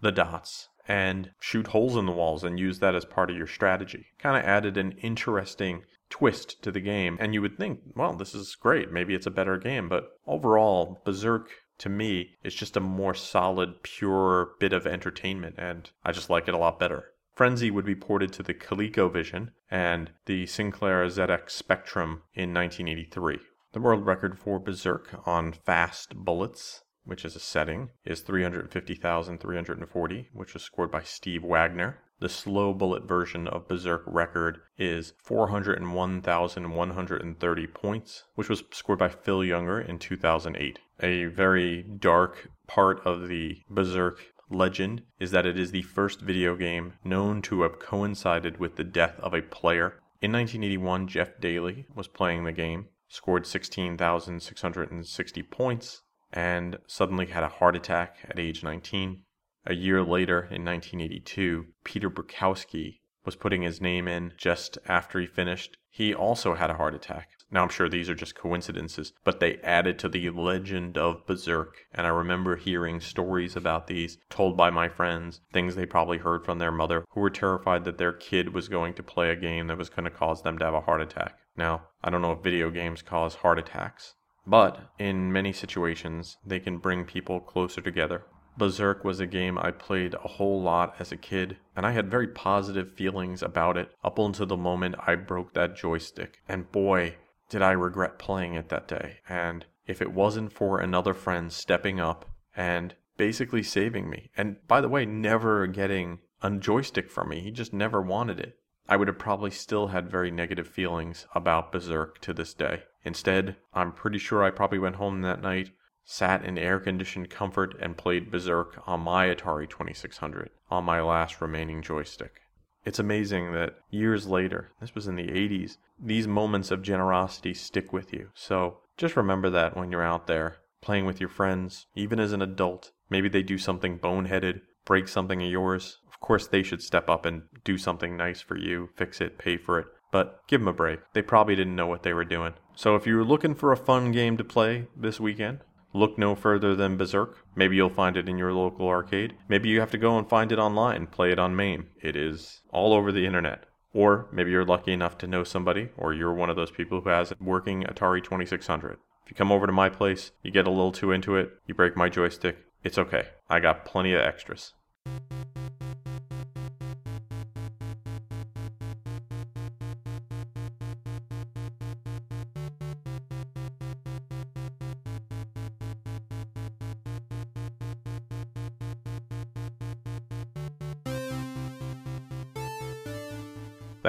the 0.00 0.12
dots 0.12 0.68
and 0.86 1.30
shoot 1.40 1.68
holes 1.68 1.96
in 1.96 2.06
the 2.06 2.12
walls 2.12 2.44
and 2.44 2.60
use 2.60 2.78
that 2.78 2.94
as 2.94 3.04
part 3.04 3.30
of 3.30 3.36
your 3.36 3.48
strategy. 3.48 4.06
Kind 4.18 4.36
of 4.36 4.44
added 4.44 4.76
an 4.76 4.92
interesting 4.92 5.82
twist 6.12 6.62
to 6.62 6.70
the 6.70 6.80
game. 6.80 7.16
And 7.18 7.32
you 7.32 7.40
would 7.40 7.56
think, 7.56 7.80
well, 7.96 8.12
this 8.12 8.34
is 8.34 8.54
great. 8.54 8.92
Maybe 8.92 9.14
it's 9.14 9.26
a 9.26 9.30
better 9.30 9.56
game. 9.56 9.88
But 9.88 10.10
overall, 10.26 11.00
Berserk 11.06 11.48
to 11.78 11.88
me 11.88 12.36
is 12.44 12.54
just 12.54 12.76
a 12.76 12.80
more 12.80 13.14
solid, 13.14 13.82
pure 13.82 14.50
bit 14.60 14.74
of 14.74 14.86
entertainment. 14.86 15.54
And 15.56 15.90
I 16.04 16.12
just 16.12 16.28
like 16.28 16.48
it 16.48 16.54
a 16.54 16.58
lot 16.58 16.78
better. 16.78 17.06
Frenzy 17.34 17.70
would 17.70 17.86
be 17.86 17.94
ported 17.94 18.30
to 18.34 18.42
the 18.42 18.52
ColecoVision 18.52 19.52
and 19.70 20.10
the 20.26 20.44
Sinclair 20.44 21.06
ZX 21.06 21.50
Spectrum 21.50 22.22
in 22.34 22.52
1983. 22.52 23.38
The 23.72 23.80
world 23.80 24.04
record 24.04 24.38
for 24.38 24.58
Berserk 24.58 25.26
on 25.26 25.52
fast 25.52 26.14
bullets, 26.14 26.82
which 27.04 27.24
is 27.24 27.34
a 27.34 27.40
setting, 27.40 27.90
is 28.04 28.20
350,340, 28.20 30.28
which 30.32 30.54
was 30.54 30.62
scored 30.62 30.90
by 30.90 31.02
Steve 31.02 31.42
Wagner. 31.42 31.98
The 32.20 32.28
slow 32.28 32.72
bullet 32.72 33.02
version 33.02 33.48
of 33.48 33.66
Berserk 33.66 34.04
record 34.06 34.60
is 34.78 35.12
401,130 35.24 37.66
points, 37.66 38.22
which 38.36 38.48
was 38.48 38.62
scored 38.70 39.00
by 39.00 39.08
Phil 39.08 39.42
Younger 39.42 39.80
in 39.80 39.98
2008. 39.98 40.78
A 41.00 41.24
very 41.24 41.82
dark 41.82 42.50
part 42.68 43.04
of 43.04 43.26
the 43.26 43.62
Berserk 43.68 44.20
legend 44.48 45.02
is 45.18 45.32
that 45.32 45.46
it 45.46 45.58
is 45.58 45.72
the 45.72 45.82
first 45.82 46.20
video 46.20 46.54
game 46.54 46.92
known 47.02 47.42
to 47.42 47.62
have 47.62 47.80
coincided 47.80 48.58
with 48.58 48.76
the 48.76 48.84
death 48.84 49.18
of 49.18 49.34
a 49.34 49.42
player. 49.42 50.00
In 50.20 50.30
1981, 50.30 51.08
Jeff 51.08 51.40
Dailey 51.40 51.86
was 51.92 52.06
playing 52.06 52.44
the 52.44 52.52
game, 52.52 52.86
scored 53.08 53.46
16,660 53.46 55.42
points, 55.42 56.02
and 56.32 56.78
suddenly 56.86 57.26
had 57.26 57.42
a 57.42 57.48
heart 57.48 57.76
attack 57.76 58.16
at 58.28 58.38
age 58.38 58.62
19. 58.62 59.22
A 59.66 59.74
year 59.74 60.02
later, 60.02 60.38
in 60.38 60.64
1982, 60.64 61.66
Peter 61.84 62.10
Burkowski 62.10 63.00
was 63.24 63.36
putting 63.36 63.62
his 63.62 63.80
name 63.80 64.08
in 64.08 64.32
just 64.36 64.78
after 64.88 65.20
he 65.20 65.26
finished. 65.26 65.76
He 65.88 66.14
also 66.14 66.54
had 66.54 66.70
a 66.70 66.74
heart 66.74 66.94
attack. 66.94 67.28
Now, 67.50 67.62
I'm 67.62 67.68
sure 67.68 67.88
these 67.88 68.08
are 68.08 68.14
just 68.14 68.34
coincidences, 68.34 69.12
but 69.24 69.38
they 69.38 69.58
added 69.58 69.98
to 69.98 70.08
the 70.08 70.30
legend 70.30 70.96
of 70.96 71.26
Berserk. 71.26 71.84
And 71.92 72.06
I 72.06 72.10
remember 72.10 72.56
hearing 72.56 72.98
stories 72.98 73.54
about 73.54 73.86
these 73.86 74.16
told 74.30 74.56
by 74.56 74.70
my 74.70 74.88
friends, 74.88 75.42
things 75.52 75.74
they 75.74 75.84
probably 75.84 76.18
heard 76.18 76.46
from 76.46 76.58
their 76.58 76.72
mother, 76.72 77.04
who 77.10 77.20
were 77.20 77.30
terrified 77.30 77.84
that 77.84 77.98
their 77.98 78.12
kid 78.14 78.54
was 78.54 78.68
going 78.68 78.94
to 78.94 79.02
play 79.02 79.30
a 79.30 79.36
game 79.36 79.66
that 79.66 79.76
was 79.76 79.90
going 79.90 80.04
to 80.04 80.10
cause 80.10 80.42
them 80.42 80.58
to 80.58 80.64
have 80.64 80.74
a 80.74 80.80
heart 80.80 81.02
attack. 81.02 81.38
Now, 81.54 81.88
I 82.02 82.08
don't 82.08 82.22
know 82.22 82.32
if 82.32 82.42
video 82.42 82.70
games 82.70 83.02
cause 83.02 83.34
heart 83.34 83.58
attacks, 83.58 84.14
but 84.46 84.92
in 84.98 85.32
many 85.32 85.52
situations, 85.52 86.36
they 86.44 86.60
can 86.60 86.78
bring 86.78 87.04
people 87.04 87.40
closer 87.40 87.80
together. 87.80 88.24
Berserk 88.56 89.04
was 89.04 89.18
a 89.18 89.26
game 89.26 89.58
I 89.58 89.70
played 89.70 90.14
a 90.14 90.28
whole 90.28 90.60
lot 90.60 90.94
as 90.98 91.10
a 91.10 91.16
kid, 91.16 91.56
and 91.74 91.86
I 91.86 91.92
had 91.92 92.10
very 92.10 92.28
positive 92.28 92.92
feelings 92.92 93.42
about 93.42 93.76
it 93.76 93.90
up 94.04 94.18
until 94.18 94.46
the 94.46 94.56
moment 94.56 94.96
I 95.06 95.14
broke 95.14 95.54
that 95.54 95.76
joystick. 95.76 96.42
And 96.48 96.70
boy, 96.70 97.16
did 97.48 97.62
I 97.62 97.72
regret 97.72 98.18
playing 98.18 98.54
it 98.54 98.68
that 98.70 98.88
day. 98.88 99.18
And 99.28 99.66
if 99.86 100.00
it 100.00 100.12
wasn't 100.12 100.52
for 100.52 100.80
another 100.80 101.12
friend 101.12 101.52
stepping 101.52 102.00
up 102.00 102.30
and 102.56 102.94
basically 103.16 103.62
saving 103.62 104.08
me, 104.08 104.30
and 104.36 104.56
by 104.66 104.80
the 104.80 104.88
way, 104.88 105.04
never 105.04 105.66
getting 105.66 106.20
a 106.42 106.50
joystick 106.50 107.10
from 107.10 107.28
me, 107.28 107.40
he 107.40 107.50
just 107.50 107.72
never 107.72 108.00
wanted 108.00 108.40
it. 108.40 108.58
I 108.88 108.96
would 108.96 109.08
have 109.08 109.18
probably 109.18 109.50
still 109.50 109.88
had 109.88 110.10
very 110.10 110.30
negative 110.30 110.66
feelings 110.66 111.26
about 111.34 111.72
Berserk 111.72 112.18
to 112.20 112.32
this 112.32 112.54
day. 112.54 112.82
Instead, 113.04 113.56
I'm 113.74 113.92
pretty 113.92 114.18
sure 114.18 114.42
I 114.42 114.50
probably 114.50 114.78
went 114.78 114.96
home 114.96 115.22
that 115.22 115.42
night 115.42 115.70
sat 116.04 116.44
in 116.44 116.58
air 116.58 116.80
conditioned 116.80 117.30
comfort 117.30 117.76
and 117.80 117.96
played 117.96 118.30
Berserk 118.30 118.82
on 118.86 119.00
my 119.00 119.26
Atari 119.26 119.68
2600 119.68 120.50
on 120.70 120.84
my 120.84 121.00
last 121.00 121.40
remaining 121.40 121.80
joystick. 121.80 122.40
It's 122.84 122.98
amazing 122.98 123.52
that 123.52 123.76
years 123.90 124.26
later, 124.26 124.72
this 124.80 124.94
was 124.94 125.06
in 125.06 125.14
the 125.14 125.28
80s, 125.28 125.76
these 126.00 126.26
moments 126.26 126.72
of 126.72 126.82
generosity 126.82 127.54
stick 127.54 127.92
with 127.92 128.12
you. 128.12 128.30
So 128.34 128.78
just 128.96 129.16
remember 129.16 129.50
that 129.50 129.76
when 129.76 129.92
you're 129.92 130.02
out 130.02 130.26
there 130.26 130.56
playing 130.80 131.06
with 131.06 131.20
your 131.20 131.28
friends, 131.28 131.86
even 131.94 132.18
as 132.18 132.32
an 132.32 132.42
adult. 132.42 132.90
Maybe 133.08 133.28
they 133.28 133.42
do 133.42 133.56
something 133.56 133.98
boneheaded, 133.98 134.62
break 134.84 135.06
something 135.08 135.40
of 135.40 135.48
yours. 135.48 135.98
Of 136.08 136.18
course, 136.20 136.48
they 136.48 136.62
should 136.62 136.82
step 136.82 137.08
up 137.08 137.24
and 137.24 137.42
do 137.64 137.78
something 137.78 138.16
nice 138.16 138.40
for 138.40 138.58
you, 138.58 138.90
fix 138.96 139.20
it, 139.20 139.38
pay 139.38 139.56
for 139.56 139.78
it. 139.78 139.86
But 140.12 140.42
give 140.46 140.60
them 140.60 140.68
a 140.68 140.72
break. 140.72 141.00
They 141.14 141.22
probably 141.22 141.56
didn't 141.56 141.74
know 141.74 141.88
what 141.88 142.04
they 142.04 142.12
were 142.12 142.24
doing. 142.24 142.54
So 142.76 142.94
if 142.94 143.06
you're 143.06 143.24
looking 143.24 143.56
for 143.56 143.72
a 143.72 143.76
fun 143.76 144.12
game 144.12 144.36
to 144.36 144.44
play 144.44 144.86
this 144.96 145.18
weekend, 145.18 145.60
Look 145.94 146.16
no 146.16 146.34
further 146.34 146.74
than 146.74 146.96
Berserk. 146.96 147.44
Maybe 147.54 147.76
you'll 147.76 147.90
find 147.90 148.16
it 148.16 148.28
in 148.28 148.38
your 148.38 148.52
local 148.52 148.88
arcade. 148.88 149.34
Maybe 149.48 149.68
you 149.68 149.80
have 149.80 149.90
to 149.90 149.98
go 149.98 150.16
and 150.16 150.26
find 150.28 150.50
it 150.50 150.58
online, 150.58 151.06
play 151.06 151.32
it 151.32 151.38
on 151.38 151.54
MAME. 151.54 151.88
It 152.00 152.16
is 152.16 152.62
all 152.70 152.94
over 152.94 153.12
the 153.12 153.26
internet. 153.26 153.64
Or 153.92 154.26
maybe 154.32 154.50
you're 154.50 154.64
lucky 154.64 154.92
enough 154.92 155.18
to 155.18 155.26
know 155.26 155.44
somebody, 155.44 155.90
or 155.98 156.14
you're 156.14 156.32
one 156.32 156.48
of 156.48 156.56
those 156.56 156.70
people 156.70 157.02
who 157.02 157.10
has 157.10 157.30
a 157.30 157.36
working 157.38 157.82
Atari 157.82 158.24
2600. 158.24 158.92
If 159.24 159.30
you 159.30 159.36
come 159.36 159.52
over 159.52 159.66
to 159.66 159.72
my 159.72 159.90
place, 159.90 160.30
you 160.42 160.50
get 160.50 160.66
a 160.66 160.70
little 160.70 160.92
too 160.92 161.12
into 161.12 161.36
it, 161.36 161.50
you 161.66 161.74
break 161.74 161.94
my 161.94 162.08
joystick, 162.08 162.56
it's 162.82 162.96
okay. 162.96 163.28
I 163.50 163.60
got 163.60 163.84
plenty 163.84 164.14
of 164.14 164.22
extras. 164.22 164.72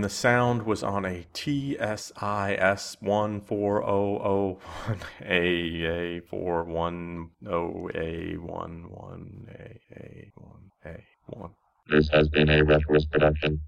And 0.00 0.04
the 0.06 0.08
sound 0.08 0.62
was 0.62 0.82
on 0.82 1.04
a 1.04 1.26
TSIS 1.34 2.96
one 3.02 3.42
four 3.42 3.84
oh 3.84 4.18
oh 4.24 4.58
one 4.86 5.00
A 5.20 5.84
A 5.84 6.20
four 6.20 6.64
one 6.64 7.28
O 7.46 7.90
A 7.94 8.38
one 8.38 8.86
one 8.88 9.46
A 9.50 9.78
A 9.94 10.32
one 10.36 10.70
A 10.86 11.04
one. 11.26 11.50
This 11.90 12.08
has 12.08 12.30
been 12.30 12.48
a 12.48 12.64
Retroist 12.64 13.10
production. 13.10 13.60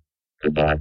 Goodbye. 0.43 0.79